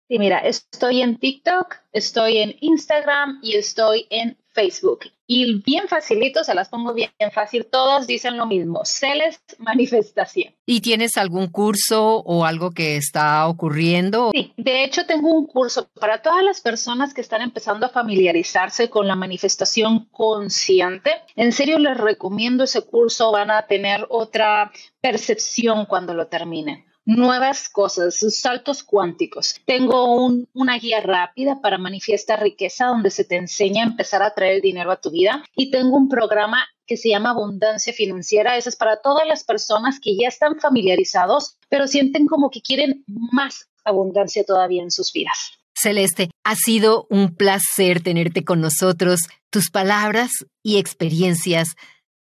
Sí, 0.07 0.19
mira, 0.19 0.39
estoy 0.39 1.01
en 1.01 1.17
TikTok, 1.17 1.75
estoy 1.91 2.37
en 2.37 2.55
Instagram 2.61 3.39
y 3.41 3.55
estoy 3.55 4.07
en 4.09 4.37
Facebook. 4.53 5.05
Y 5.31 5.61
bien 5.61 5.87
facilito, 5.87 6.43
se 6.43 6.55
las 6.55 6.69
pongo 6.69 6.91
bien, 6.91 7.11
fácil, 7.31 7.67
todos 7.67 8.07
dicen 8.07 8.35
lo 8.35 8.47
mismo, 8.47 8.83
Celes 8.83 9.39
Manifestación. 9.59 10.55
¿Y 10.65 10.81
tienes 10.81 11.17
algún 11.17 11.49
curso 11.49 12.23
o 12.25 12.45
algo 12.45 12.71
que 12.71 12.97
está 12.97 13.47
ocurriendo? 13.47 14.31
Sí, 14.33 14.53
de 14.57 14.83
hecho 14.83 15.05
tengo 15.05 15.31
un 15.31 15.45
curso 15.45 15.87
para 15.99 16.23
todas 16.23 16.43
las 16.43 16.61
personas 16.61 17.13
que 17.13 17.21
están 17.21 17.43
empezando 17.43 17.85
a 17.85 17.89
familiarizarse 17.89 18.89
con 18.89 19.07
la 19.07 19.15
manifestación 19.15 20.05
consciente. 20.05 21.11
En 21.35 21.51
serio 21.51 21.77
les 21.77 21.95
recomiendo 21.95 22.63
ese 22.63 22.81
curso, 22.81 23.31
van 23.31 23.51
a 23.51 23.67
tener 23.67 24.07
otra 24.09 24.71
percepción 24.99 25.85
cuando 25.85 26.15
lo 26.15 26.25
terminen 26.25 26.88
nuevas 27.09 27.69
cosas, 27.69 28.19
saltos 28.29 28.83
cuánticos. 28.83 29.55
Tengo 29.65 30.15
una 30.53 30.77
guía 30.77 31.01
rápida 31.01 31.59
para 31.59 31.79
manifiestar 31.79 32.41
riqueza 32.41 32.85
donde 32.85 33.09
se 33.09 33.23
te 33.23 33.35
enseña 33.35 33.83
a 33.83 33.87
empezar 33.87 34.21
a 34.21 34.33
traer 34.35 34.61
dinero 34.61 34.91
a 34.91 35.01
tu 35.01 35.09
vida 35.09 35.43
y 35.55 35.71
tengo 35.71 35.97
un 35.97 36.07
programa 36.07 36.67
que 36.85 36.97
se 36.97 37.09
llama 37.09 37.31
Abundancia 37.31 37.93
Financiera. 37.93 38.57
Eso 38.57 38.69
es 38.69 38.75
para 38.75 39.01
todas 39.01 39.27
las 39.27 39.43
personas 39.43 39.99
que 39.99 40.15
ya 40.15 40.27
están 40.27 40.59
familiarizados, 40.59 41.57
pero 41.67 41.87
sienten 41.87 42.27
como 42.27 42.51
que 42.51 42.61
quieren 42.61 43.03
más 43.07 43.69
abundancia 43.83 44.43
todavía 44.43 44.83
en 44.83 44.91
sus 44.91 45.11
vidas. 45.11 45.53
Celeste, 45.73 46.29
ha 46.43 46.55
sido 46.55 47.07
un 47.09 47.35
placer 47.35 48.01
tenerte 48.03 48.43
con 48.43 48.61
nosotros. 48.61 49.21
Tus 49.49 49.71
palabras 49.71 50.31
y 50.61 50.77
experiencias 50.77 51.69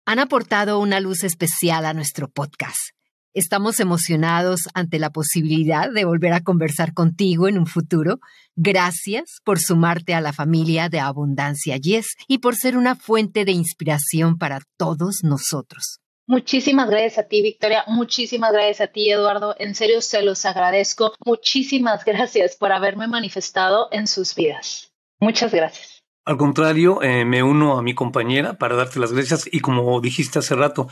han 0.06 0.20
aportado 0.20 0.80
una 0.80 1.00
luz 1.00 1.24
especial 1.24 1.86
a 1.86 1.94
nuestro 1.94 2.28
podcast. 2.28 2.95
Estamos 3.36 3.82
emocionados 3.82 4.62
ante 4.74 4.98
la 4.98 5.10
posibilidad 5.10 5.92
de 5.92 6.06
volver 6.06 6.32
a 6.32 6.40
conversar 6.40 6.94
contigo 6.94 7.50
en 7.50 7.58
un 7.58 7.66
futuro. 7.66 8.20
Gracias 8.56 9.42
por 9.44 9.60
sumarte 9.60 10.14
a 10.14 10.22
la 10.22 10.32
familia 10.32 10.88
de 10.88 11.02
Abundancia 11.02 11.76
Yes 11.76 12.16
y 12.30 12.38
por 12.38 12.56
ser 12.56 12.78
una 12.78 12.96
fuente 12.96 13.44
de 13.44 13.52
inspiración 13.52 14.38
para 14.38 14.62
todos 14.78 15.18
nosotros. 15.24 16.00
Muchísimas 16.28 16.90
gracias 16.90 17.18
a 17.18 17.28
ti, 17.28 17.42
Victoria. 17.42 17.84
Muchísimas 17.88 18.54
gracias 18.54 18.80
a 18.80 18.88
ti, 18.88 19.12
Eduardo. 19.12 19.54
En 19.60 19.76
serio, 19.76 20.00
se 20.00 20.22
los 20.22 20.46
agradezco. 20.46 21.14
Muchísimas 21.26 22.06
gracias 22.06 22.56
por 22.56 22.72
haberme 22.72 23.10
manifestado 23.10 23.90
en 23.92 24.08
sus 24.08 24.34
vidas. 24.34 24.94
Muchas 25.20 25.54
gracias. 25.54 26.06
Al 26.24 26.38
contrario, 26.38 27.04
eh, 27.04 27.26
me 27.26 27.44
uno 27.44 27.78
a 27.78 27.82
mi 27.82 27.96
compañera 27.96 28.58
para 28.58 28.78
darte 28.78 28.98
las 28.98 29.12
gracias 29.12 29.44
y 29.52 29.60
como 29.60 30.00
dijiste 30.00 30.40
hace 30.40 30.56
rato, 30.56 30.88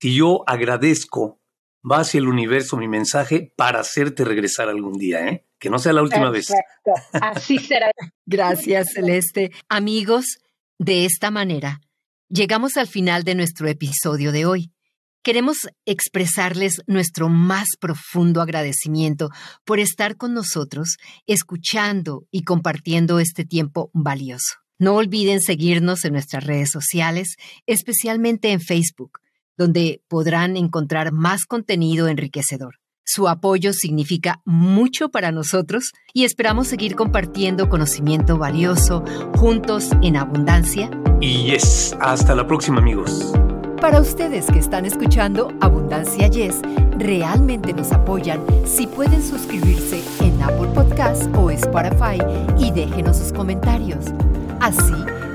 si 0.00 0.14
yo 0.14 0.44
agradezco 0.46 1.40
va 1.88 2.00
hacia 2.00 2.18
el 2.18 2.28
universo 2.28 2.76
mi 2.76 2.88
mensaje 2.88 3.52
para 3.56 3.80
hacerte 3.80 4.24
regresar 4.24 4.68
algún 4.68 4.98
día, 4.98 5.26
¿eh? 5.28 5.46
Que 5.58 5.70
no 5.70 5.78
sea 5.78 5.92
la 5.92 6.02
última 6.02 6.30
vez. 6.30 6.52
Así 7.12 7.58
será. 7.58 7.90
Gracias, 8.26 8.88
Celeste. 8.94 9.50
Amigos, 9.68 10.38
de 10.78 11.04
esta 11.04 11.30
manera, 11.30 11.80
llegamos 12.28 12.76
al 12.76 12.86
final 12.86 13.24
de 13.24 13.34
nuestro 13.34 13.68
episodio 13.68 14.32
de 14.32 14.46
hoy. 14.46 14.72
Queremos 15.22 15.58
expresarles 15.84 16.80
nuestro 16.86 17.28
más 17.28 17.66
profundo 17.80 18.40
agradecimiento 18.40 19.30
por 19.64 19.80
estar 19.80 20.16
con 20.16 20.32
nosotros, 20.32 20.96
escuchando 21.26 22.26
y 22.30 22.44
compartiendo 22.44 23.18
este 23.18 23.44
tiempo 23.44 23.90
valioso. 23.92 24.54
No 24.78 24.94
olviden 24.94 25.42
seguirnos 25.42 26.04
en 26.04 26.12
nuestras 26.12 26.44
redes 26.44 26.70
sociales, 26.70 27.36
especialmente 27.66 28.52
en 28.52 28.60
Facebook 28.60 29.18
donde 29.58 30.00
podrán 30.08 30.56
encontrar 30.56 31.12
más 31.12 31.44
contenido 31.44 32.08
enriquecedor. 32.08 32.76
Su 33.04 33.26
apoyo 33.26 33.72
significa 33.72 34.40
mucho 34.44 35.08
para 35.08 35.32
nosotros 35.32 35.92
y 36.12 36.24
esperamos 36.24 36.68
seguir 36.68 36.94
compartiendo 36.94 37.68
conocimiento 37.68 38.36
valioso 38.36 39.02
juntos 39.34 39.90
en 40.02 40.16
abundancia. 40.16 40.90
Y 41.20 41.50
yes, 41.50 41.96
hasta 42.00 42.34
la 42.34 42.46
próxima 42.46 42.78
amigos. 42.78 43.32
Para 43.80 44.00
ustedes 44.00 44.46
que 44.46 44.58
están 44.58 44.84
escuchando 44.84 45.52
Abundancia 45.60 46.28
Yes, 46.28 46.60
realmente 46.98 47.72
nos 47.72 47.92
apoyan 47.92 48.44
si 48.66 48.86
pueden 48.86 49.22
suscribirse 49.22 50.02
en 50.20 50.42
Apple 50.42 50.68
Podcast 50.74 51.34
o 51.34 51.50
Spotify 51.50 52.18
y 52.58 52.72
déjenos 52.72 53.16
sus 53.16 53.32
comentarios. 53.32 54.04
Así 54.60 54.92